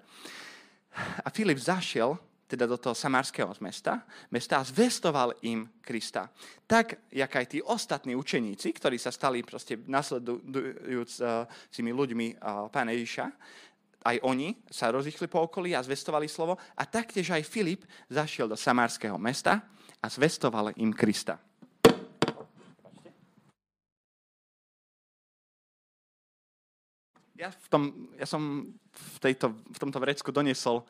[1.24, 2.16] A Filip zašiel
[2.48, 6.32] teda do toho samárskeho mesta, mesta a zvestoval im Krista.
[6.64, 12.40] Tak, jak aj tí ostatní učeníci, ktorí sa stali proste nasledujúcimi ľuďmi
[12.72, 13.26] pána Ježiša,
[14.08, 18.56] aj oni sa rozichli po okolí a zvestovali slovo a taktiež aj Filip zašiel do
[18.56, 19.61] samárskeho mesta
[20.00, 21.37] a zvestoval im Krista.
[27.38, 27.82] Ja, v tom,
[28.18, 30.82] ja som v, tejto, v tomto vrecku doniesol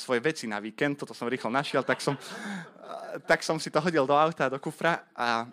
[0.00, 2.16] svoje veci na víkend, toto som rýchlo našiel, tak som,
[3.28, 5.44] tak som si to hodil do auta, do kufra a,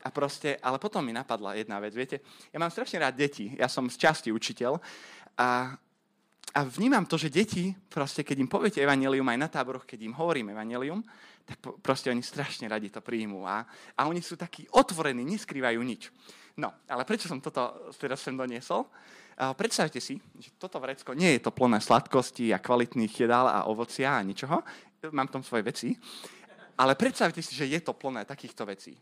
[0.00, 3.68] a proste, ale potom mi napadla jedna vec, viete, ja mám strašne rád deti, ja
[3.68, 4.80] som z časti učiteľ
[5.36, 5.76] a,
[6.54, 10.16] a vnímam to, že deti, proste keď im poviete evanelium aj na táboroch, keď im
[10.16, 11.04] hovorím evanelium,
[11.44, 13.68] tak proste oni strašne radi to príjmú a,
[14.00, 16.08] a oni sú takí otvorení, neskrývajú nič.
[16.56, 18.86] No, ale prečo som toto teraz sem doniesol?
[19.34, 24.14] Predstavte si, že toto vrecko nie je to plné sladkosti a kvalitných jedál a ovocia
[24.14, 24.62] a ničoho.
[25.10, 25.88] Mám tam svoje veci.
[26.78, 28.94] Ale predstavte si, že je to plné takýchto vecí.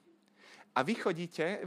[0.72, 1.60] A vy chodíte,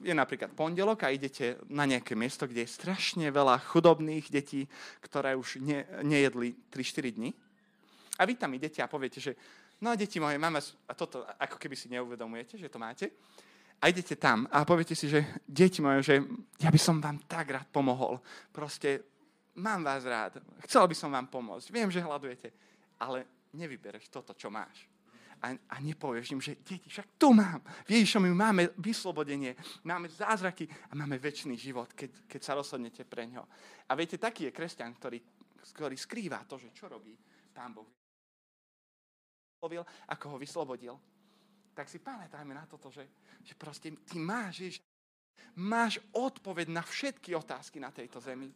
[0.00, 4.64] je napríklad pondelok a idete na nejaké miesto, kde je strašne veľa chudobných detí,
[5.04, 7.36] ktoré už ne, nejedli 3-4 dní.
[8.16, 9.36] A vy tam idete a poviete, že
[9.84, 13.12] no deti moje, máme, a toto ako keby si neuvedomujete, že to máte,
[13.80, 16.14] a idete tam a poviete si, že deti moje, že
[16.60, 18.18] ja by som vám tak rád pomohol.
[18.50, 19.04] Proste
[19.56, 22.48] mám vás rád, chcel by som vám pomôcť, viem, že hľadujete,
[23.00, 24.88] ale nevybereš toto, čo máš.
[25.36, 27.60] A, a nepovieš im, že deti, však tu mám.
[27.84, 29.52] V Ježišovi máme vyslobodenie,
[29.84, 33.44] máme zázraky a máme väčší život, keď, keď sa rozhodnete pre ňo.
[33.84, 35.20] A viete, taký je kresťan, ktorý,
[35.76, 37.12] ktorý skrýva to, že čo robí
[37.52, 37.88] Pán Boh.
[40.08, 40.96] Ako ho vyslobodil
[41.76, 43.04] tak si pamätajme na toto, že,
[43.44, 44.84] že proste ty máš Ježiša
[45.56, 48.52] Máš odpoveď na všetky otázky na tejto zemi.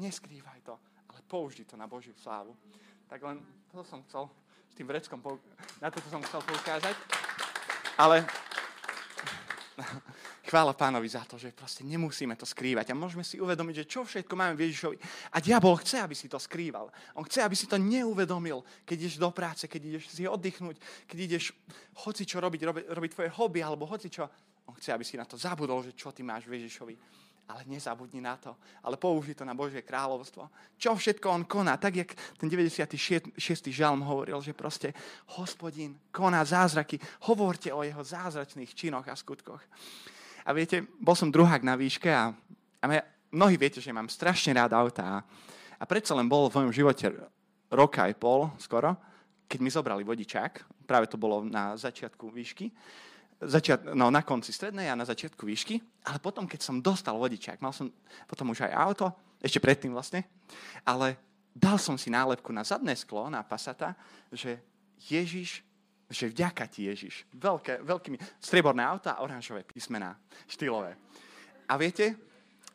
[0.00, 0.80] Neskrývaj to,
[1.12, 2.56] ale použij to na Božiu slávu.
[3.04, 4.32] Tak len to som chcel
[4.64, 5.20] s tým vreckom,
[5.84, 6.96] na to som chcel poukázať.
[8.00, 8.24] Ale
[10.52, 14.04] chvála pánovi za to, že proste nemusíme to skrývať a môžeme si uvedomiť, že čo
[14.04, 14.96] všetko máme v Ježišovi.
[15.32, 16.92] A diabol chce, aby si to skrýval.
[17.16, 20.76] On chce, aby si to neuvedomil, keď ideš do práce, keď ideš si oddychnúť,
[21.08, 21.56] keď ideš
[22.04, 24.28] hoci čo robiť, robiť, robiť tvoje hobby alebo hoci čo.
[24.68, 28.22] On chce, aby si na to zabudol, že čo ty máš v Ježišovi ale nezabudni
[28.22, 28.54] na to.
[28.86, 30.46] Ale použij to na Božie kráľovstvo.
[30.78, 33.34] Čo všetko on koná, tak jak ten 96.
[33.68, 34.94] žalm hovoril, že proste
[35.36, 36.96] hospodin koná zázraky.
[37.28, 39.60] Hovorte o jeho zázračných činoch a skutkoch.
[40.42, 42.34] A viete, bol som druhák na výške a,
[42.82, 42.84] a
[43.30, 45.22] mnohí viete, že mám strašne rád auta.
[45.78, 47.10] A predsa len bol v mojom živote
[47.70, 48.94] roka aj pol skoro,
[49.46, 50.84] keď mi zobrali vodičák.
[50.86, 52.70] Práve to bolo na začiatku výšky
[53.42, 57.58] začiat, no, na konci strednej a na začiatku výšky, ale potom, keď som dostal vodičák,
[57.58, 57.90] mal som
[58.30, 59.06] potom už aj auto,
[59.42, 60.22] ešte predtým vlastne,
[60.86, 61.18] ale
[61.50, 63.98] dal som si nálepku na zadné sklo, na Passata,
[64.30, 64.62] že
[65.10, 65.66] Ježiš,
[66.12, 67.24] že vďaka ti Ježiš.
[67.32, 70.12] Veľké, veľkými, strieborné auta a oranžové písmená,
[70.44, 70.94] štýlové.
[71.66, 72.14] A viete,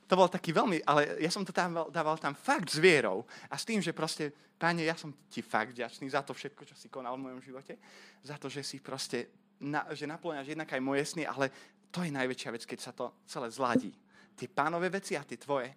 [0.08, 3.60] to bol taký veľmi, ale ja som to tam dával tam fakt s vierou a
[3.60, 6.88] s tým, že proste, páne, ja som ti fakt vďačný za to všetko, čo si
[6.88, 7.78] konal v mojom živote,
[8.23, 9.28] za to, že si proste
[9.60, 11.52] na, že naplňaš jednak aj moje sny, ale
[11.91, 13.91] to je najväčšia vec, keď sa to celé zladí.
[14.38, 15.73] Tie pánové veci a tie tvoje.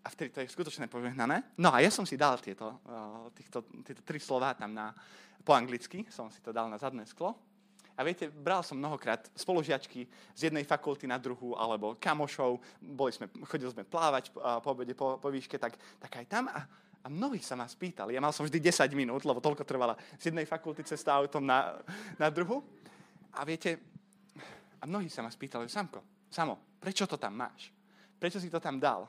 [0.00, 1.52] A vtedy to je skutočne požehnané.
[1.60, 4.94] No a ja som si dal tieto, uh, týchto, tieto tri slová tam na,
[5.44, 7.36] po anglicky, som si to dal na zadné sklo.
[7.96, 13.28] A viete, bral som mnohokrát spolužiačky z jednej fakulty na druhú, alebo kamošov, boli sme,
[13.44, 16.48] chodili sme plávať po obede, po, po výške, tak, tak aj tam.
[16.48, 16.64] A,
[17.04, 20.32] a mnohí sa ma spýtali, ja mal som vždy 10 minút, lebo toľko trvala z
[20.32, 21.76] jednej fakulty cesta autom na,
[22.16, 22.64] na druhu.
[23.36, 23.84] A viete,
[24.80, 26.00] a mnohí sa ma spýtali, Samko,
[26.32, 27.68] Samo, prečo to tam máš?
[28.16, 29.04] Prečo si to tam dal?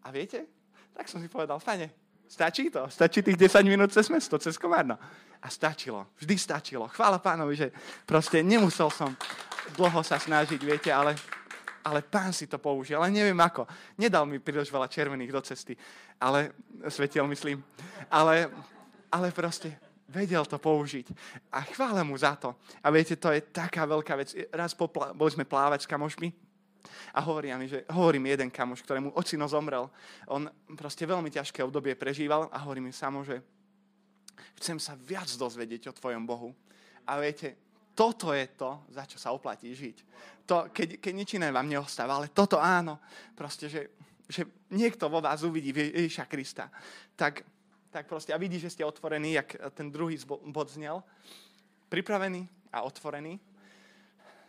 [0.00, 0.46] A viete,
[0.94, 1.90] tak som si povedal, fajne,
[2.34, 4.98] stačí to, stačí tých 10 minút cez mesto, cez Komárno.
[5.38, 6.90] A stačilo, vždy stačilo.
[6.90, 7.68] Chvála pánovi, že
[8.02, 9.14] proste nemusel som
[9.78, 11.14] dlho sa snažiť, viete, ale,
[11.86, 13.70] ale pán si to použil, ale neviem ako.
[13.94, 15.78] Nedal mi príliš veľa červených do cesty,
[16.18, 16.50] ale,
[16.90, 17.62] svetiel myslím,
[18.10, 18.50] ale,
[19.14, 19.78] ale proste
[20.10, 21.06] vedel to použiť.
[21.54, 22.58] A chvála mu za to.
[22.82, 24.34] A viete, to je taká veľká vec.
[24.50, 26.53] Raz popla- boli sme plávať s kamošmi
[27.12, 29.88] a hovorí mi, že hovorí mi jeden kamoš, ktorému ocino zomrel.
[30.28, 33.40] On proste veľmi ťažké obdobie prežíval a hovorí mi samo, že
[34.60, 36.54] chcem sa viac dozvedieť o tvojom Bohu.
[37.08, 37.56] A viete,
[37.94, 39.96] toto je to, za čo sa oplatí žiť.
[40.48, 43.00] To, keď, keď nič iné vám neostáva, ale toto áno,
[43.32, 43.94] proste, že,
[44.28, 46.68] že niekto vo vás uvidí Ježiša Krista,
[47.14, 47.46] tak
[47.94, 50.98] tak proste a vidí, že ste otvorení, jak ten druhý bod znel,
[51.86, 52.42] pripravený
[52.74, 53.38] a otvorený,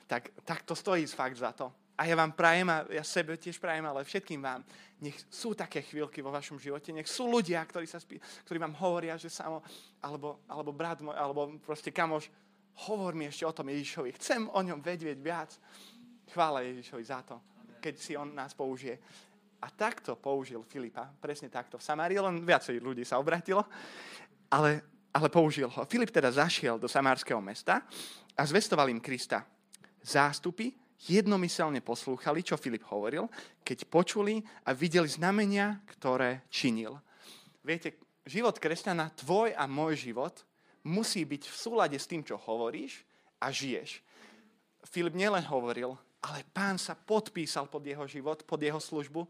[0.10, 1.70] tak, tak to stojí fakt za to.
[1.96, 4.68] A ja vám prajem, a ja sebe tiež prajem, ale všetkým vám,
[5.00, 8.76] nech sú také chvíľky vo vašom živote, nech sú ľudia, ktorí, sa spí, ktorí vám
[8.84, 9.64] hovoria, že samo,
[10.04, 12.28] alebo, alebo brat môj, alebo proste kamoš,
[12.88, 14.12] hovor mi ešte o tom Ježišovi.
[14.20, 15.56] Chcem o ňom vedieť viac.
[16.36, 17.40] Chvála Ježišovi za to,
[17.80, 19.00] keď si on nás použije.
[19.64, 21.80] A takto použil Filipa, presne takto.
[21.80, 23.64] V Samárii len viacej ľudí sa obratilo,
[24.52, 24.84] ale,
[25.16, 25.88] ale použil ho.
[25.88, 27.88] Filip teda zašiel do samárskeho mesta
[28.36, 29.48] a zvestoval im Krista.
[30.04, 33.28] Zástupy jednomyselne poslúchali, čo Filip hovoril,
[33.62, 36.98] keď počuli a videli znamenia, ktoré činil.
[37.66, 40.46] Viete, život kresťana, tvoj a môj život,
[40.86, 43.04] musí byť v súlade s tým, čo hovoríš
[43.42, 44.02] a žiješ.
[44.86, 49.26] Filip nielen hovoril, ale pán sa podpísal pod jeho život, pod jeho službu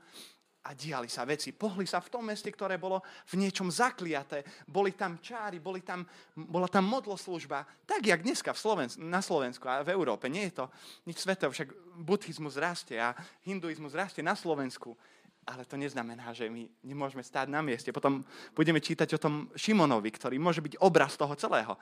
[0.65, 1.53] a diali sa veci.
[1.53, 4.41] Pohli sa v tom meste, ktoré bolo v niečom zakliaté.
[4.65, 6.01] Boli tam čári, boli tam,
[6.33, 7.85] bola tam modloslužba.
[7.85, 10.25] Tak, jak dneska v Slovensk- na Slovensku a v Európe.
[10.25, 10.65] Nie je to
[11.05, 11.69] nič svetého, však
[12.01, 13.13] buddhizmus rastie a
[13.45, 14.97] hinduizmus rastie na Slovensku.
[15.45, 17.93] Ale to neznamená, že my nemôžeme stáť na mieste.
[17.93, 18.25] Potom
[18.57, 21.77] budeme čítať o tom Šimonovi, ktorý môže byť obraz toho celého.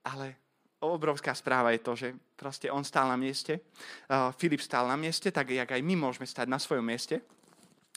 [0.00, 0.40] Ale
[0.80, 5.32] obrovská správa je to, že proste on stál na mieste, uh, Filip stál na mieste,
[5.32, 7.20] tak jak aj my môžeme stať na svojom mieste.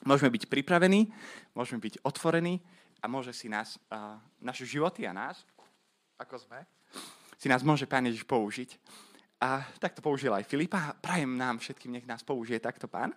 [0.05, 1.09] Môžeme byť pripravení,
[1.57, 2.61] môžeme byť otvorení
[3.01, 5.41] a môže si nás, uh, naše životy a nás,
[6.21, 6.59] ako sme,
[7.37, 8.77] si nás môže Pán Ježiš použiť.
[9.37, 10.97] A takto použil aj Filipa.
[10.97, 13.13] Prajem nám všetkým, nech nás použije takto Pán.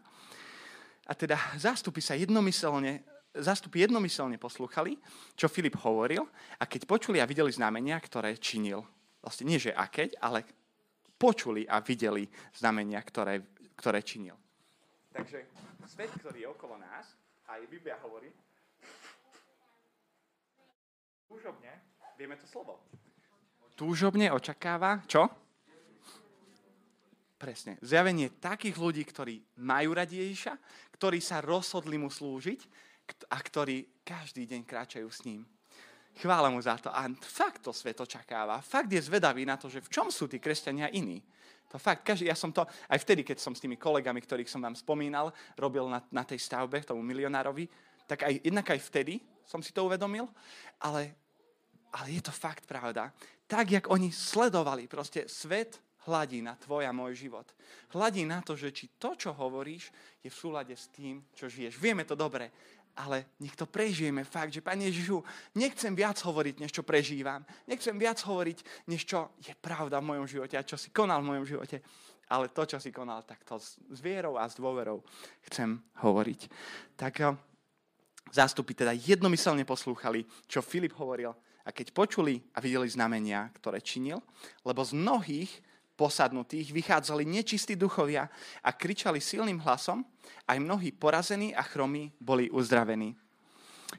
[1.09, 4.99] A teda zástupy sa jednomyselne zástupy jednomyselne poslúchali,
[5.38, 6.27] čo Filip hovoril
[6.59, 8.83] a keď počuli a videli znamenia, ktoré činil
[9.21, 10.45] vlastne nie že akeď, ale
[11.21, 13.45] počuli a videli znamenia, ktoré,
[13.77, 14.35] ktoré činil.
[15.11, 15.42] Takže
[15.90, 17.18] svet, ktorý je okolo nás,
[17.51, 18.31] aj Biblia hovorí,
[21.27, 21.70] túžobne,
[22.14, 22.79] vieme to slovo,
[23.75, 25.25] túžobne očakáva, čo?
[27.40, 27.81] Presne.
[27.81, 30.53] Zjavenie takých ľudí, ktorí majú radi Ježiša,
[30.92, 32.61] ktorí sa rozhodli mu slúžiť
[33.33, 35.49] a ktorí každý deň kráčajú s ním.
[36.18, 36.90] Chvála mu za to.
[36.90, 38.59] A fakt to svet očakáva.
[38.61, 41.23] Fakt je zvedavý na to, že v čom sú tí kresťania iní.
[41.70, 44.59] To fakt, každý, ja som to, aj vtedy, keď som s tými kolegami, ktorých som
[44.59, 47.70] vám spomínal, robil na, na tej stavbe, tomu milionárovi,
[48.11, 50.27] tak aj, jednak aj vtedy som si to uvedomil,
[50.83, 51.14] ale,
[51.94, 53.14] ale je to fakt pravda.
[53.46, 55.79] Tak, jak oni sledovali, proste svet
[56.11, 57.46] hladí na tvoj a môj život.
[57.94, 59.94] Hladí na to, že či to, čo hovoríš,
[60.25, 61.79] je v súlade s tým, čo žiješ.
[61.79, 62.51] Vieme to dobre,
[63.01, 65.25] ale nech to prežijeme fakt, že Pane Ježišu,
[65.57, 67.41] nechcem viac hovoriť, než čo prežívam.
[67.65, 71.33] Nechcem viac hovoriť, než čo je pravda v mojom živote a čo si konal v
[71.33, 71.81] mojom živote.
[72.29, 75.01] Ale to, čo si konal, tak to s vierou a s dôverou
[75.49, 76.41] chcem hovoriť.
[77.01, 77.33] Tak eh,
[78.29, 81.33] zástupy teda jednomyselne poslúchali, čo Filip hovoril
[81.65, 84.21] a keď počuli a videli znamenia, ktoré činil,
[84.61, 85.51] lebo z mnohých
[86.01, 88.25] posadnutých vychádzali nečistí duchovia
[88.65, 90.01] a kričali silným hlasom,
[90.49, 93.13] aj mnohí porazení a chromí boli uzdravení.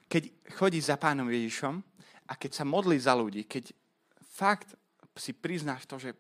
[0.10, 1.78] Keď chodí za pánom Ježišom
[2.26, 3.70] a keď sa modlí za ľudí, keď
[4.34, 4.74] fakt
[5.14, 6.18] si priznáš to, že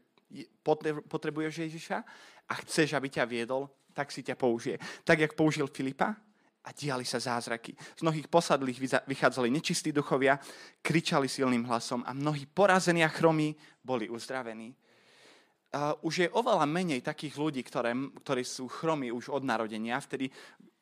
[1.09, 1.97] potrebuješ Ježiša
[2.45, 4.77] a chceš, aby ťa viedol, tak si ťa použije.
[5.01, 6.13] Tak, jak použil Filipa
[6.61, 7.73] a diali sa zázraky.
[7.73, 8.77] Z mnohých posadlých
[9.09, 10.37] vychádzali nečistí duchovia,
[10.85, 14.77] kričali silným hlasom a mnohí porazení a chromí boli uzdravení
[16.03, 20.27] už je oveľa menej takých ľudí, ktoré, ktorí sú chromy už od narodenia, vtedy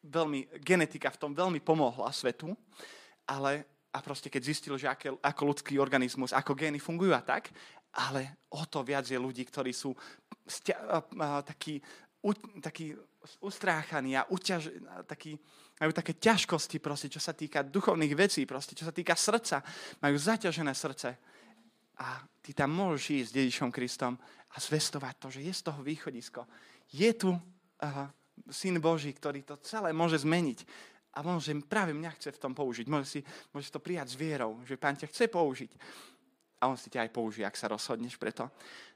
[0.01, 2.57] veľmi, genetika v tom veľmi pomohla svetu,
[3.29, 7.49] ale a proste keď zistil, že aké, ako ľudský organizmus, ako gény fungujú a tak,
[7.97, 9.97] ale o to viac je ľudí, ktorí sú
[10.45, 11.81] stia, uh, uh, takí,
[12.21, 12.93] u, takí
[13.41, 14.69] ustráchaní a uťaž,
[15.09, 15.37] takí,
[15.81, 19.65] majú také ťažkosti, proste, čo sa týka duchovných vecí, proste, čo sa týka srdca.
[20.05, 21.17] Majú zaťažené srdce.
[21.99, 24.15] A ty tam môžeš ísť s Ježišom Kristom
[24.49, 26.47] a zvestovať to, že je z toho východisko.
[26.95, 28.07] Je tu uh,
[28.47, 30.63] Syn Boží, ktorý to celé môže zmeniť.
[31.17, 32.85] A môže práve mňa chce v tom použiť.
[32.87, 33.19] Môže si,
[33.51, 35.71] môže to prijať s vierou, že Pán ťa chce použiť.
[36.63, 38.47] A on si ťa aj použije, ak sa rozhodneš preto.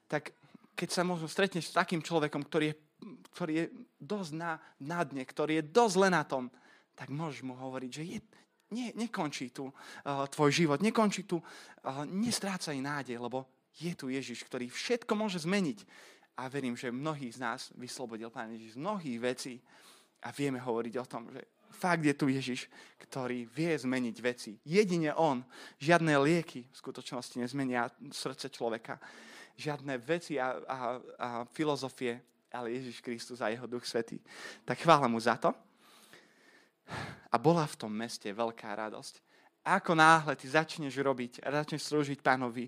[0.08, 0.32] Tak
[0.74, 2.76] keď sa možno stretneš s takým človekom, ktorý je,
[3.36, 3.66] ktorý je
[4.00, 6.48] dosť na, na dne, ktorý je dosť len na tom,
[6.94, 8.20] tak môžeš mu hovoriť, že je,
[8.74, 13.46] nie, nekončí tu uh, tvoj život, nekončí tu, uh, nestrácaj nádej, lebo
[13.78, 15.86] je tu Ježiš, ktorý všetko môže zmeniť.
[16.34, 19.54] A verím, že mnohých z nás vyslobodil Pán Ježiš z mnohých vecí
[20.26, 24.58] a vieme hovoriť o tom, že fakt je tu Ježiš, ktorý vie zmeniť veci.
[24.66, 25.42] Jedine On.
[25.82, 28.98] Žiadne lieky v skutočnosti nezmenia srdce človeka.
[29.58, 30.78] Žiadne veci a, a,
[31.22, 32.18] a filozofie,
[32.54, 34.22] ale Ježiš Kristus a jeho Duch Svetý.
[34.66, 35.54] Tak chvála mu za to.
[37.34, 39.22] A bola v tom meste veľká radosť.
[39.64, 42.68] Ako náhle ty začneš robiť a začneš slúžiť pánovi,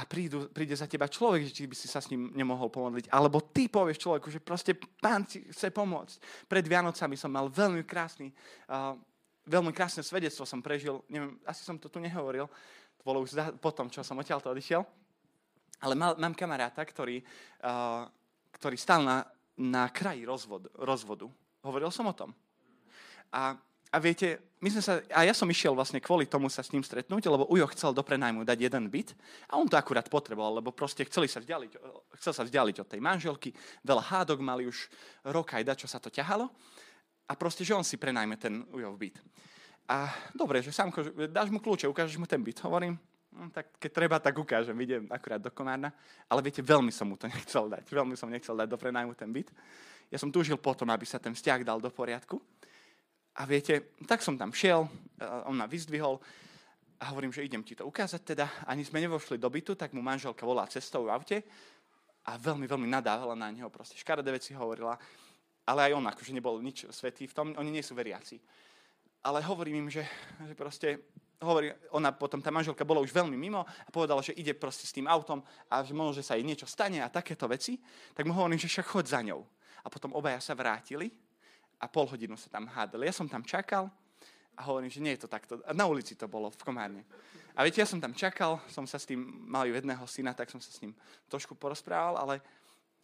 [0.00, 3.12] a prídu, príde za teba človek, že by si sa s ním nemohol pomodliť.
[3.12, 6.46] Alebo ty povieš človeku, že proste pán ti chce pomôcť.
[6.48, 8.32] Pred Vianocami som mal veľmi krásny,
[8.70, 8.96] uh,
[9.44, 11.04] veľmi krásne svedectvo som prežil.
[11.10, 12.48] Neviem, asi som to tu nehovoril.
[12.96, 14.80] To bolo už za, potom, čo som odtiaľto odišiel.
[15.84, 17.20] Ale mal, mám kamaráta, ktorý,
[17.66, 18.08] uh,
[18.56, 19.26] ktorý stal na,
[19.58, 21.28] na kraji rozvod, rozvodu.
[21.60, 22.32] Hovoril som o tom.
[23.32, 23.56] A
[23.90, 26.86] a viete, my sme sa, a ja som išiel vlastne kvôli tomu sa s ním
[26.86, 29.18] stretnúť, lebo Ujo chcel do prenajmu dať jeden byt
[29.50, 31.70] a on to akurát potreboval, lebo proste chceli sa vzdialiť,
[32.22, 33.50] chcel sa vzdialiť od tej manželky,
[33.82, 34.86] veľa hádok mali už
[35.26, 36.46] rok aj čo sa to ťahalo
[37.26, 39.18] a proste, že on si prenajme ten Ujov byt.
[39.90, 40.06] A
[40.38, 40.94] dobre, že sám,
[41.26, 42.62] dáš mu kľúče, ukážeš mu ten byt.
[42.62, 42.94] Hovorím,
[43.34, 45.90] no, tak keď treba, tak ukážem, idem akurát do Komárna.
[46.30, 49.34] Ale viete, veľmi som mu to nechcel dať, veľmi som nechcel dať do prenajmu ten
[49.34, 49.50] byt.
[50.14, 52.38] Ja som túžil potom, aby sa ten vzťah dal do poriadku.
[53.36, 54.90] A viete, tak som tam šiel,
[55.46, 56.18] on ma vyzdvihol
[57.00, 58.46] a hovorím, že idem ti to ukázať teda.
[58.66, 61.38] Ani sme nevošli do bytu, tak mu manželka volá cestou v aute
[62.26, 64.98] a veľmi, veľmi nadávala na neho, proste škaredé veci hovorila.
[65.64, 68.42] Ale aj on akože nebol nič svetý v tom, oni nie sú veriaci.
[69.22, 70.02] Ale hovorím im, že,
[70.48, 74.52] že proste, hovorí, ona potom, tá manželka bola už veľmi mimo a povedala, že ide
[74.56, 77.78] proste s tým autom a že možno, že sa jej niečo stane a takéto veci,
[78.12, 79.44] tak mu hovorím, že však chod za ňou.
[79.84, 81.12] A potom obaja sa vrátili
[81.80, 83.08] a pol hodinu sa tam hádali.
[83.08, 83.88] Ja som tam čakal
[84.54, 85.64] a hovorím, že nie je to takto.
[85.72, 87.02] Na ulici to bolo, v Komárne.
[87.56, 90.60] A viete, ja som tam čakal, som sa s tým, mali jedného syna, tak som
[90.60, 90.92] sa s ním
[91.26, 92.44] trošku porozprával, ale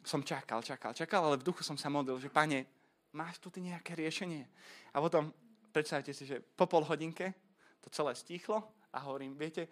[0.07, 2.63] som čakal, čakal, čakal, ale v duchu som sa modlil, že pane,
[3.11, 4.47] máš tu ty nejaké riešenie?
[4.95, 5.35] A potom,
[5.75, 7.35] predstavte si, že po pol hodinke
[7.83, 8.63] to celé stíchlo
[8.95, 9.67] a hovorím, viete,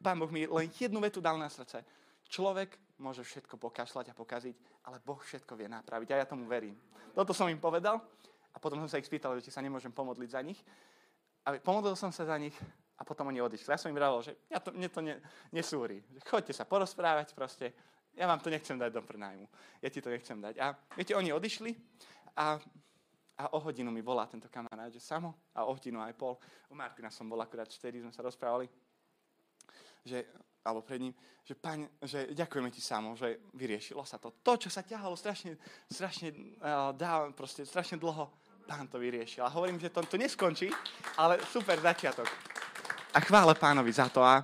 [0.00, 1.84] pán Boh mi len jednu vetu dal na srdce.
[2.30, 4.56] Človek môže všetko pokašľať a pokaziť,
[4.88, 6.78] ale Boh všetko vie napraviť a ja tomu verím.
[7.12, 8.00] Toto som im povedal
[8.54, 10.62] a potom som sa ich spýtal, či sa nemôžem pomodliť za nich.
[11.44, 12.54] A pomodlil som sa za nich
[12.94, 13.68] a potom oni odišli.
[13.68, 15.18] Ja som im vravil, že ja to, mne to ne,
[15.50, 16.00] nesúri.
[16.24, 17.74] Chodte sa porozprávať proste
[18.14, 19.46] ja vám to nechcem dať do prenajmu.
[19.82, 20.54] Ja ti to nechcem dať.
[20.62, 21.74] A viete, oni odišli
[22.38, 22.58] a,
[23.38, 26.38] a o hodinu mi volá tento kamarát, že samo, a o hodinu aj pol.
[26.70, 28.70] U Martina som bol akurát, vtedy sme sa rozprávali,
[30.06, 30.30] že,
[30.62, 34.30] alebo pred ním, že, paň, že ďakujeme ti samo, že vyriešilo sa to.
[34.46, 35.58] To, čo sa ťahalo strašne,
[35.90, 36.30] strašne,
[36.62, 38.30] uh, dá, proste, strašne dlho,
[38.64, 39.44] pán to vyriešil.
[39.44, 40.72] A hovorím, že to, to neskončí,
[41.20, 42.26] ale super začiatok.
[43.14, 44.24] A chvále pánovi za to.
[44.24, 44.42] A,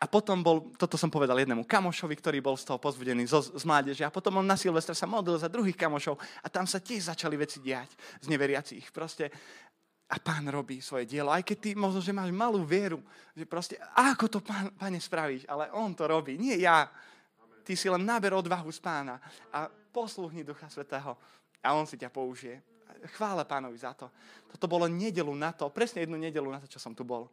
[0.00, 3.64] a potom bol, toto som povedal jednému kamošovi, ktorý bol z toho pozbudený z, z
[3.68, 4.02] mládeže.
[4.02, 7.36] A potom on na Silvestra sa modlil za druhých kamošov a tam sa tiež začali
[7.38, 8.90] veci diať z neveriacich.
[8.90, 9.30] Proste
[10.10, 11.30] a pán robí svoje dielo.
[11.30, 12.98] Aj keď ty možno, že máš malú vieru,
[13.30, 15.46] že proste, ako to, pán, pane, spravíš?
[15.46, 16.90] Ale on to robí, nie ja.
[17.62, 19.22] Ty si len naber odvahu z pána
[19.54, 21.14] a posluhni Ducha Svetého
[21.62, 22.58] a on si ťa použije.
[23.16, 24.10] Chvále pánovi za to.
[24.50, 27.30] Toto bolo nedelu na to, presne jednu nedelu na to, čo som tu bol.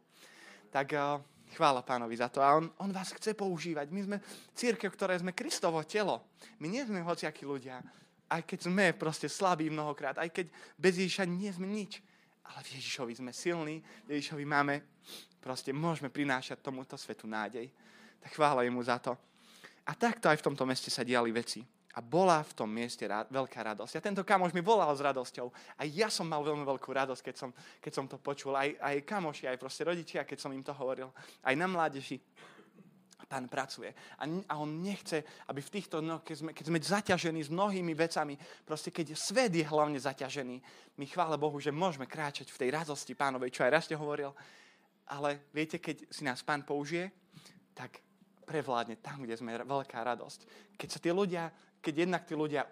[0.68, 1.18] Tak uh,
[1.54, 2.44] chvála pánovi za to.
[2.44, 3.88] A on, on vás chce používať.
[3.90, 4.16] My sme
[4.54, 6.28] církev, ktoré sme Kristovo telo.
[6.62, 7.80] My nie sme hociakí ľudia.
[8.28, 10.46] Aj keď sme proste slabí mnohokrát, aj keď
[10.76, 12.04] bez Ježiša nie sme nič
[12.54, 13.76] ale v Ježišovi sme silní,
[14.08, 14.80] v Ježišovi máme,
[15.40, 17.68] proste môžeme prinášať tomuto svetu nádej.
[18.24, 19.12] Tak chvála jemu za to.
[19.88, 21.64] A takto aj v tomto meste sa diali veci.
[21.98, 23.98] A bola v tom mieste rád, veľká radosť.
[23.98, 25.50] A tento kamoš mi volal s radosťou.
[25.74, 27.50] A ja som mal veľmi veľkú radosť, keď som,
[27.82, 28.54] keď som to počul.
[28.54, 31.10] Aj, aj kamoši, aj proste rodičia, keď som im to hovoril.
[31.42, 32.22] Aj na mládeži
[33.26, 33.90] pán pracuje.
[34.16, 37.92] A, a on nechce, aby v týchto dňoch, keď sme, keď sme zaťažení s mnohými
[37.92, 40.56] vecami, proste keď svet je hlavne zaťažený,
[40.96, 44.32] my chvále Bohu, že môžeme kráčať v tej radosti pánovej, čo aj raz hovoril.
[45.10, 47.12] Ale viete, keď si nás pán použije,
[47.76, 48.00] tak
[48.48, 50.72] prevládne tam, kde sme veľká radosť.
[50.80, 51.52] Keď sa tí ľudia,
[51.84, 52.64] keď jednak tí ľudia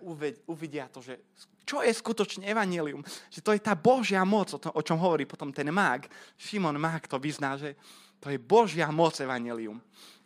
[0.48, 1.20] uvidia to, že
[1.68, 5.28] čo je skutočne evanelium, že to je tá Božia moc, o, to, o čom hovorí
[5.28, 6.08] potom ten mák,
[6.40, 7.76] Šimon mák to vyzná, že
[8.22, 9.76] to je Božia moc evanelium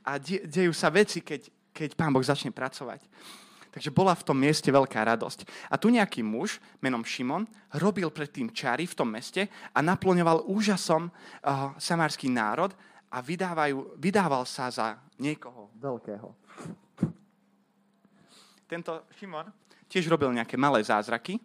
[0.07, 3.05] a dejú sa veci, keď, keď Pán Boh začne pracovať.
[3.71, 5.71] Takže bola v tom mieste veľká radosť.
[5.71, 7.47] A tu nejaký muž menom Šimon
[7.79, 12.75] robil predtým čary v tom meste a naplňoval úžasom uh, samarský národ
[13.15, 16.29] a vydávajú, vydával sa za niekoho veľkého.
[18.65, 19.53] Tento Šimon
[19.91, 21.37] tiež robil nejaké malé zázraky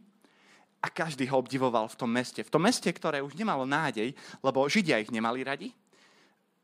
[0.80, 2.46] a každý ho obdivoval v tom meste.
[2.46, 4.14] V tom meste, ktoré už nemalo nádej,
[4.46, 5.74] lebo Židia ich nemali radi,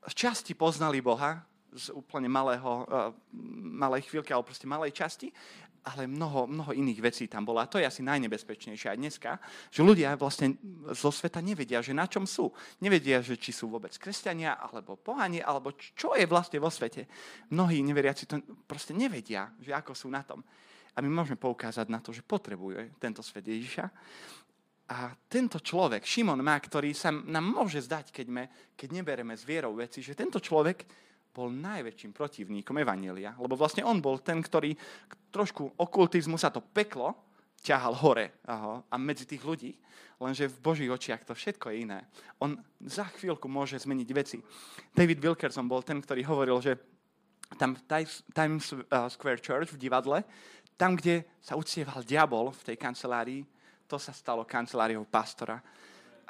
[0.02, 1.42] z časti poznali Boha,
[1.72, 3.16] z úplne malého, uh,
[3.80, 5.32] malej chvíľky, alebo proste malej časti,
[5.82, 7.58] ale mnoho, mnoho iných vecí tam bolo.
[7.58, 9.32] A to je asi najnebezpečnejšie aj dneska,
[9.74, 10.54] že ľudia vlastne
[10.94, 12.54] zo sveta nevedia, že na čom sú.
[12.86, 17.10] Nevedia, že či sú vôbec kresťania, alebo pohanie, alebo čo je vlastne vo svete.
[17.50, 18.38] Mnohí neveriaci to
[18.70, 20.46] proste nevedia, že ako sú na tom.
[20.94, 23.86] A my môžeme poukázať na to, že potrebuje tento svet Ježiša.
[24.92, 28.44] A tento človek, Šimon má, ktorý sa nám môže zdať, keď, me,
[28.76, 30.84] keď nebereme s vierou veci, že tento človek
[31.32, 34.76] bol najväčším protivníkom Evanielia, lebo vlastne on bol ten, ktorý
[35.32, 37.16] trošku okultizmu sa to peklo
[37.62, 39.72] ťahal hore aho, a medzi tých ľudí,
[40.18, 42.00] lenže v Božích očiach to všetko je iné.
[42.42, 44.38] On za chvíľku môže zmeniť veci.
[44.92, 46.74] David Wilkerson bol ten, ktorý hovoril, že
[47.56, 47.82] tam v
[48.34, 50.26] Times uh, Square Church v divadle,
[50.74, 53.46] tam, kde sa uctieval diabol v tej kancelárii,
[53.86, 55.62] to sa stalo kanceláriou pastora.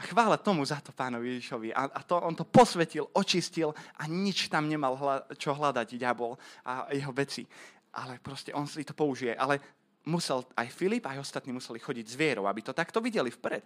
[0.02, 1.78] A chvála tomu za to pánovi Ježišovi.
[1.78, 3.70] A, a to, on to posvetil, očistil
[4.02, 7.46] a nič tam nemal hľa, čo hľadať diabol a jeho veci.
[7.94, 9.38] Ale proste on si to použije.
[9.38, 9.62] Ale
[10.10, 13.62] musel aj Filip, aj ostatní museli chodiť s vierou, aby to takto videli vpred.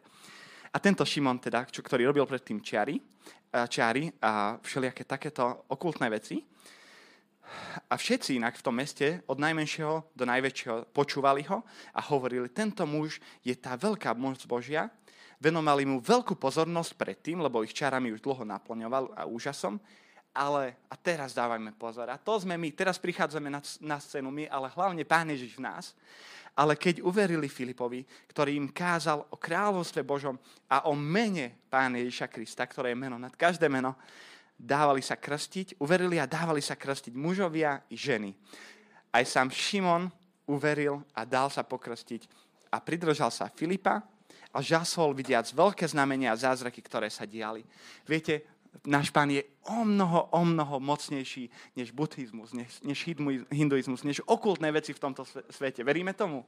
[0.75, 2.99] A tento Šimon, teda, čo, ktorý robil predtým čiary,
[3.71, 6.43] čiary a všelijaké takéto okultné veci,
[7.87, 11.61] a všetci inak v tom meste, od najmenšieho do najväčšieho, počúvali ho
[11.93, 14.89] a hovorili, tento muž je tá veľká moc Božia,
[15.45, 19.77] Venovali mu veľkú pozornosť predtým, lebo ich čarami už dlho naplňoval a úžasom.
[20.33, 24.49] Ale, a teraz dávajme pozor, a to sme my, teraz prichádzame na, na scénu my,
[24.49, 25.93] ale hlavne Pán Ježiš v nás.
[26.57, 30.35] Ale keď uverili Filipovi, ktorý im kázal o kráľovstve Božom
[30.65, 33.95] a o mene Pána Ježiša Krista, ktoré je meno nad každé meno,
[34.57, 38.33] dávali sa krstiť, uverili a dávali sa krstiť mužovia i ženy.
[39.13, 40.09] Aj sám Šimon
[40.49, 42.27] uveril a dal sa pokrstiť
[42.71, 44.03] a pridržal sa Filipa,
[44.55, 47.67] a žasol vidiac veľké znamenia a zázraky, ktoré sa diali.
[48.07, 48.47] Viete,
[48.87, 52.99] náš pán je o mnoho, o mnoho mocnejší než buddhizmus, než, než
[53.51, 55.83] hinduizmus, než okultné veci v tomto svete.
[55.83, 56.47] Veríme tomu?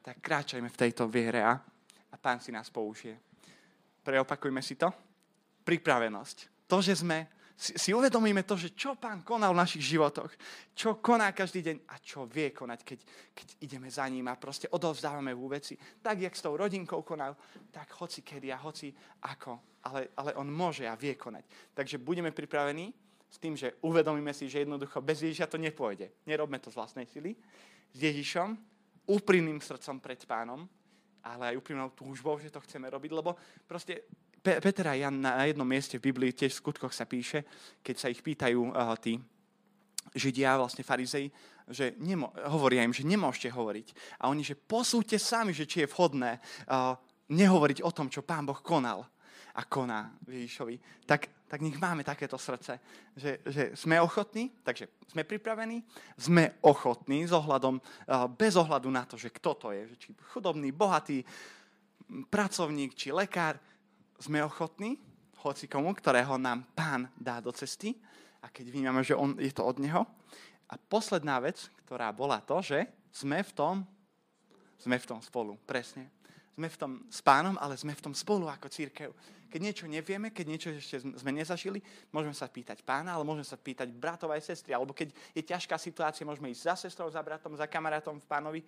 [0.00, 1.60] Tak kráčajme v tejto viere a,
[2.12, 3.20] a pán si nás použije.
[4.00, 4.88] Preopakujme si to.
[5.68, 6.64] Pripravenosť.
[6.64, 7.28] To, že sme
[7.58, 10.30] si, si uvedomíme to, že čo pán konal v našich životoch,
[10.78, 13.00] čo koná každý deň a čo vie konať, keď,
[13.34, 15.74] keď ideme za ním a proste odovzdávame v veci.
[15.74, 17.34] Tak, jak s tou rodinkou konal,
[17.74, 18.94] tak hoci kedy a hoci
[19.26, 19.82] ako.
[19.82, 21.74] Ale, ale on môže a vie konať.
[21.74, 22.94] Takže budeme pripravení
[23.26, 26.14] s tým, že uvedomíme si, že jednoducho bez Ježiša to nepôjde.
[26.30, 27.34] Nerobme to z vlastnej sily.
[27.90, 28.54] S Ježišom,
[29.10, 30.68] úprimným srdcom pred pánom,
[31.24, 33.34] ale aj úprimnou túžbou, že to chceme robiť, lebo
[33.66, 34.06] proste
[34.56, 37.44] Peter a Jan na jednom mieste v Biblii, tiež v skutkoch sa píše,
[37.84, 39.20] keď sa ich pýtajú uh, tí
[40.16, 41.28] Židia, vlastne farizei,
[41.68, 43.88] že nemo- hovoria im, že nemôžete hovoriť.
[44.24, 46.96] A oni, že posúďte sami, že či je vhodné uh,
[47.28, 49.04] nehovoriť o tom, čo pán Boh konal
[49.52, 51.04] a koná Ježišovi.
[51.04, 52.80] Tak, tak nech máme takéto srdce,
[53.12, 55.84] že, že sme ochotní, takže sme pripravení,
[56.16, 60.08] sme ochotní s ohľadom, uh, bez ohľadu na to, že kto to je, že či
[60.32, 61.20] chudobný, bohatý,
[62.32, 63.60] pracovník či lekár,
[64.18, 64.98] sme ochotní,
[65.38, 67.94] hoci komu, ktorého nám pán dá do cesty
[68.42, 70.02] a keď vnímame, že on, je to od neho.
[70.68, 73.74] A posledná vec, ktorá bola to, že sme v tom,
[74.76, 76.10] sme v tom spolu, presne.
[76.58, 79.14] Sme v tom s pánom, ale sme v tom spolu ako církev.
[79.48, 81.80] Keď niečo nevieme, keď niečo ešte sme nezažili,
[82.12, 84.76] môžeme sa pýtať pána, ale môžeme sa pýtať bratov aj sestry.
[84.76, 88.60] Alebo keď je ťažká situácia, môžeme ísť za sestrou, za bratom, za kamarátom v pánovi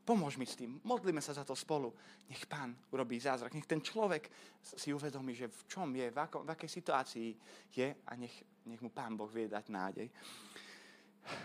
[0.00, 1.92] Pomôž mi s tým, modlíme sa za to spolu.
[2.26, 4.32] Nech pán urobí zázrak, nech ten človek
[4.62, 7.28] si uvedomí, že v čom je, v, ako, v akej situácii
[7.76, 8.34] je a nech,
[8.66, 10.08] nech mu pán Boh vie dať nádej.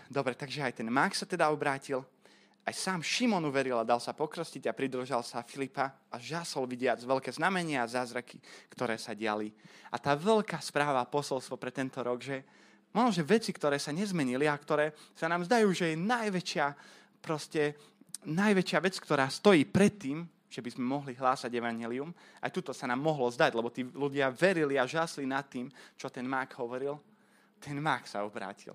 [0.08, 2.00] Dobre, takže aj ten Mák sa teda obrátil,
[2.66, 6.98] aj sám Šimon uveril a dal sa pokrstiť a pridržal sa Filipa a žasol vidiac
[6.98, 8.42] veľké znamenia a zázraky,
[8.74, 9.54] ktoré sa diali.
[9.94, 12.42] A tá veľká správa, posolstvo pre tento rok, že
[12.90, 16.66] možno, že veci, ktoré sa nezmenili a ktoré sa nám zdajú, že je najväčšia
[17.22, 17.78] proste
[18.26, 22.10] najväčšia vec, ktorá stojí pred tým, že by sme mohli hlásať evanelium,
[22.42, 26.10] aj tuto sa nám mohlo zdať, lebo tí ľudia verili a žasli nad tým, čo
[26.10, 26.98] ten mák hovoril,
[27.58, 28.74] ten mák sa obrátil.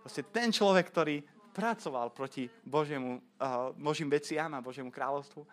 [0.00, 1.20] Proste ten človek, ktorý
[1.52, 5.44] pracoval proti Božiemu, uh, Božím veciam a Božiemu kráľovstvu,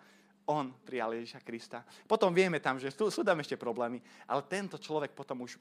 [0.48, 1.84] on prijal Ježiša Krista.
[2.08, 5.60] Potom vieme tam, že sú, sú tam ešte problémy, ale tento človek potom už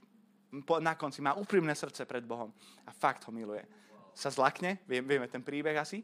[0.63, 2.47] po, na konci má úprimné srdce pred Bohom
[2.87, 3.59] a fakt ho miluje.
[4.17, 6.01] Sa zlakne, vieme ten príbeh asi,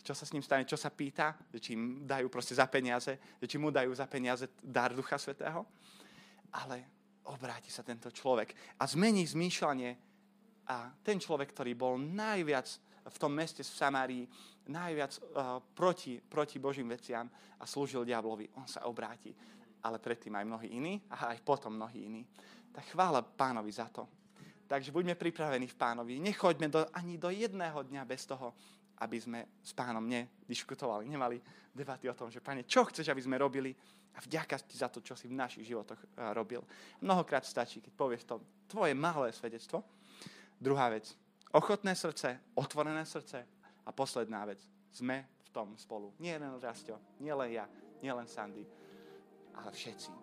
[0.00, 3.60] čo sa s ním stane, čo sa pýta, či im dajú proste za peniaze, či
[3.60, 5.68] mu dajú za peniaze dar Ducha Svetého.
[6.56, 6.88] Ale
[7.28, 9.90] obráti sa tento človek a zmení zmýšľanie
[10.72, 12.66] a ten človek, ktorý bol najviac
[13.04, 14.24] v tom meste v Samárii,
[14.72, 17.28] najviac uh, proti, proti Božím veciam
[17.60, 19.36] a slúžil diablovi, on sa obráti.
[19.84, 22.22] Ale predtým aj mnohí iní a aj potom mnohí iní.
[22.72, 24.19] Tak chvála pánovi za to.
[24.70, 26.22] Takže buďme pripravení v pánovi.
[26.22, 28.54] Nechoďme do, ani do jedného dňa bez toho,
[29.02, 31.42] aby sme s pánom nediskutovali, nemali
[31.74, 33.74] debaty o tom, že pane, čo chceš, aby sme robili
[34.14, 36.62] a vďaka ti za to, čo si v našich životoch eh, robil.
[37.02, 38.38] Mnohokrát stačí, keď povieš to
[38.70, 39.82] tvoje malé svedectvo.
[40.54, 41.18] Druhá vec,
[41.50, 43.42] ochotné srdce, otvorené srdce
[43.82, 44.62] a posledná vec,
[44.94, 46.14] sme v tom spolu.
[46.22, 47.66] Nie len Rastio, nie len ja,
[48.04, 48.62] nie len Sandy,
[49.56, 50.19] ale všetci.